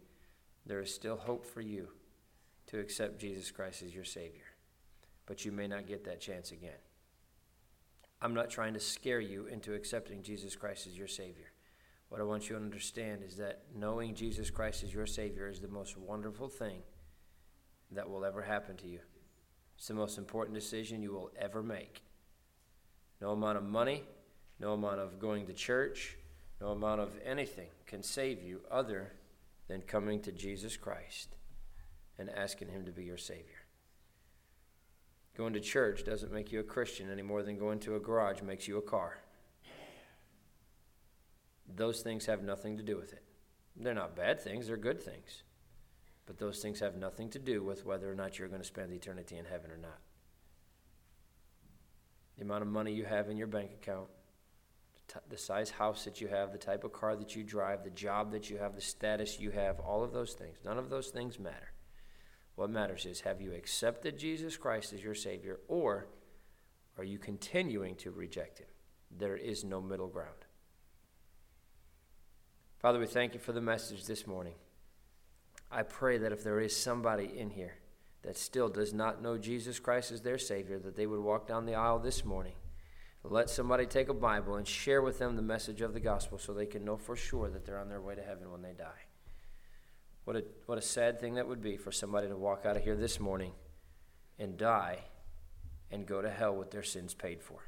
there 0.66 0.80
is 0.80 0.92
still 0.92 1.18
hope 1.18 1.46
for 1.46 1.62
you 1.62 1.90
to 2.72 2.80
accept 2.80 3.20
Jesus 3.20 3.52
Christ 3.52 3.84
as 3.84 3.94
your 3.94 4.04
Savior. 4.04 4.56
But 5.28 5.46
you 5.46 5.52
may 5.52 5.68
not 5.68 5.86
get 5.86 6.06
that 6.06 6.20
chance 6.20 6.52
again. 6.52 6.80
I'm 8.22 8.34
not 8.34 8.50
trying 8.50 8.74
to 8.76 8.80
scare 8.80 9.20
you 9.20 9.48
into 9.48 9.74
accepting 9.74 10.22
Jesus 10.22 10.56
Christ 10.56 10.86
as 10.86 10.98
your 10.98 11.08
Savior. 11.08 11.52
What 12.10 12.22
I 12.22 12.24
want 12.24 12.50
you 12.50 12.56
to 12.56 12.62
understand 12.62 13.24
is 13.24 13.38
that 13.38 13.64
knowing 13.76 14.14
Jesus 14.14 14.50
Christ 14.50 14.84
as 14.84 14.94
your 14.94 15.08
Savior 15.08 15.48
is 15.48 15.60
the 15.60 15.68
most 15.68 15.98
wonderful 15.98 16.50
thing 16.50 16.82
that 17.92 18.10
will 18.10 18.24
ever 18.24 18.42
happen 18.42 18.78
to 18.78 18.88
you. 18.88 19.00
It's 19.78 19.88
the 19.88 19.94
most 19.94 20.18
important 20.18 20.54
decision 20.54 21.02
you 21.02 21.12
will 21.12 21.32
ever 21.40 21.64
make. 21.64 22.04
No 23.22 23.32
amount 23.32 23.58
of 23.58 23.64
money, 23.64 24.04
no 24.60 24.74
amount 24.74 25.00
of 25.00 25.20
going 25.20 25.48
to 25.48 25.54
church, 25.54 26.18
no 26.60 26.68
amount 26.68 27.02
of 27.02 27.18
anything 27.26 27.70
can 27.88 28.04
save 28.04 28.44
you 28.44 28.62
other 28.70 29.14
than 29.68 29.82
coming 29.82 30.20
to 30.22 30.32
Jesus 30.32 30.78
Christ 30.78 31.36
and 32.20 32.30
asking 32.30 32.68
Him 32.68 32.86
to 32.86 32.92
be 32.92 33.04
your 33.04 33.18
Savior. 33.18 33.61
Going 35.38 35.54
to 35.54 35.60
church 35.60 36.04
doesn't 36.04 36.34
make 36.34 36.52
you 36.52 36.60
a 36.60 36.64
Christian 36.64 37.10
any 37.10 37.22
more 37.22 37.42
than 37.42 37.58
going 37.58 37.80
to 37.80 37.96
a 37.96 38.00
garage 38.00 38.42
makes 38.42 38.68
you 38.68 38.78
a 38.78 38.82
car. 38.82 39.18
Those 41.74 42.02
things 42.02 42.26
have 42.26 42.44
nothing 42.44 42.78
to 42.78 42.84
do 42.84 42.98
with 42.98 43.14
it. 43.14 43.24
They're 43.78 43.94
not 43.94 44.16
bad 44.16 44.42
things, 44.42 44.68
they're 44.68 44.78
good 44.78 45.02
things. 45.02 45.44
But 46.26 46.38
those 46.38 46.60
things 46.62 46.80
have 46.82 46.96
nothing 46.96 47.30
to 47.32 47.40
do 47.40 47.64
with 47.64 47.86
whether 47.86 48.12
or 48.12 48.16
not 48.16 48.38
you're 48.38 48.48
going 48.48 48.62
to 48.62 48.68
spend 48.68 48.92
eternity 48.94 49.38
in 49.38 49.46
heaven 49.46 49.72
or 49.72 49.78
not. 49.78 50.00
The 52.38 52.44
amount 52.44 52.64
of 52.64 52.68
money 52.68 52.94
you 52.94 53.06
have 53.06 53.30
in 53.30 53.38
your 53.38 53.48
bank 53.48 53.72
account, 53.72 54.08
the 55.08 55.22
the 55.30 55.38
size 55.38 55.70
house 55.70 56.06
that 56.06 56.22
you 56.22 56.28
have, 56.28 56.52
the 56.52 56.58
type 56.58 56.84
of 56.84 56.94
car 56.94 57.16
that 57.16 57.36
you 57.36 57.44
drive, 57.44 57.84
the 57.84 57.90
job 57.90 58.32
that 58.32 58.50
you 58.50 58.58
have, 58.58 58.76
the 58.76 58.82
status 58.82 59.40
you 59.40 59.52
have, 59.52 59.80
all 59.80 60.04
of 60.04 60.14
those 60.14 60.34
things. 60.34 60.58
None 60.64 60.78
of 60.78 60.90
those 60.90 61.10
things 61.10 61.40
matter. 61.40 61.71
What 62.62 62.70
matters 62.70 63.08
is 63.08 63.22
have 63.22 63.42
you 63.42 63.54
accepted 63.54 64.20
Jesus 64.20 64.56
Christ 64.56 64.94
as 64.94 65.04
your 65.04 65.16
Savior 65.16 65.62
or 65.68 66.06
are 66.96 67.04
you 67.04 67.18
continuing 67.18 67.96
to 67.96 68.12
reject 68.12 68.60
Him? 68.60 68.68
There 69.10 69.36
is 69.36 69.64
no 69.64 69.82
middle 69.82 70.08
ground. 70.08 70.46
Father, 72.78 73.00
we 73.00 73.08
thank 73.08 73.34
you 73.34 73.40
for 73.40 73.52
the 73.52 73.62
message 73.62 74.06
this 74.06 74.28
morning. 74.28 74.54
I 75.72 75.82
pray 75.82 76.20
that 76.20 76.32
if 76.32 76.44
there 76.44 76.60
is 76.60 76.78
somebody 76.78 77.32
in 77.36 77.50
here 77.50 77.80
that 78.22 78.38
still 78.38 78.70
does 78.70 78.94
not 78.94 79.24
know 79.24 79.40
Jesus 79.40 79.80
Christ 79.80 80.12
as 80.12 80.22
their 80.22 80.38
Savior, 80.38 80.78
that 80.78 80.96
they 80.96 81.08
would 81.08 81.22
walk 81.22 81.48
down 81.48 81.66
the 81.66 81.74
aisle 81.74 81.98
this 81.98 82.24
morning. 82.24 82.54
Let 83.24 83.50
somebody 83.50 83.88
take 83.88 84.08
a 84.08 84.14
Bible 84.14 84.58
and 84.58 84.68
share 84.68 85.02
with 85.02 85.18
them 85.18 85.36
the 85.36 85.42
message 85.42 85.82
of 85.82 85.96
the 85.96 86.00
gospel 86.00 86.38
so 86.38 86.54
they 86.54 86.68
can 86.68 86.86
know 86.86 86.98
for 86.98 87.16
sure 87.16 87.50
that 87.50 87.66
they're 87.66 87.80
on 87.80 87.90
their 87.90 88.02
way 88.02 88.14
to 88.14 88.22
heaven 88.22 88.52
when 88.52 88.62
they 88.62 88.74
die. 88.74 89.08
What 90.26 90.36
a, 90.36 90.44
what 90.66 90.78
a 90.78 90.82
sad 90.82 91.20
thing 91.20 91.36
that 91.36 91.48
would 91.48 91.62
be 91.62 91.78
for 91.78 91.92
somebody 91.92 92.28
to 92.28 92.36
walk 92.36 92.66
out 92.66 92.78
of 92.78 92.84
here 92.84 92.96
this 92.96 93.20
morning 93.20 93.54
and 94.38 94.58
die 94.58 95.00
and 95.90 96.06
go 96.06 96.22
to 96.22 96.30
hell 96.30 96.56
with 96.56 96.72
their 96.72 96.84
sins 96.84 97.14
paid 97.14 97.42
for. 97.42 97.60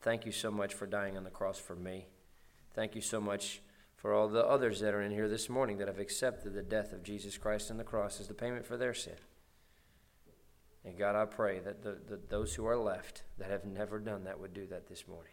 Thank 0.00 0.26
you 0.26 0.32
so 0.32 0.50
much 0.50 0.74
for 0.74 0.86
dying 0.86 1.16
on 1.16 1.24
the 1.24 1.30
cross 1.30 1.58
for 1.58 1.74
me. 1.74 2.06
Thank 2.74 2.94
you 2.94 3.00
so 3.00 3.20
much 3.20 3.62
for 3.96 4.12
all 4.12 4.28
the 4.28 4.44
others 4.44 4.80
that 4.80 4.92
are 4.92 5.00
in 5.00 5.12
here 5.12 5.28
this 5.28 5.48
morning 5.48 5.78
that 5.78 5.88
have 5.88 5.98
accepted 5.98 6.52
the 6.52 6.62
death 6.62 6.92
of 6.92 7.02
Jesus 7.02 7.38
Christ 7.38 7.70
on 7.70 7.78
the 7.78 7.84
cross 7.84 8.20
as 8.20 8.28
the 8.28 8.34
payment 8.34 8.66
for 8.66 8.76
their 8.76 8.92
sin. 8.92 9.16
And 10.84 10.98
God, 10.98 11.16
I 11.16 11.24
pray 11.24 11.60
that 11.60 11.82
the, 11.82 11.96
the, 12.06 12.20
those 12.28 12.54
who 12.54 12.66
are 12.66 12.76
left 12.76 13.22
that 13.38 13.50
have 13.50 13.64
never 13.64 13.98
done 13.98 14.24
that 14.24 14.38
would 14.38 14.52
do 14.52 14.66
that 14.66 14.88
this 14.88 15.08
morning. 15.08 15.32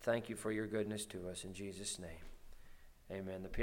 Thank 0.00 0.28
you 0.28 0.34
for 0.34 0.50
your 0.50 0.66
goodness 0.66 1.06
to 1.06 1.28
us 1.28 1.44
in 1.44 1.54
Jesus' 1.54 1.98
name. 1.98 2.24
Amen. 3.12 3.42
The 3.42 3.48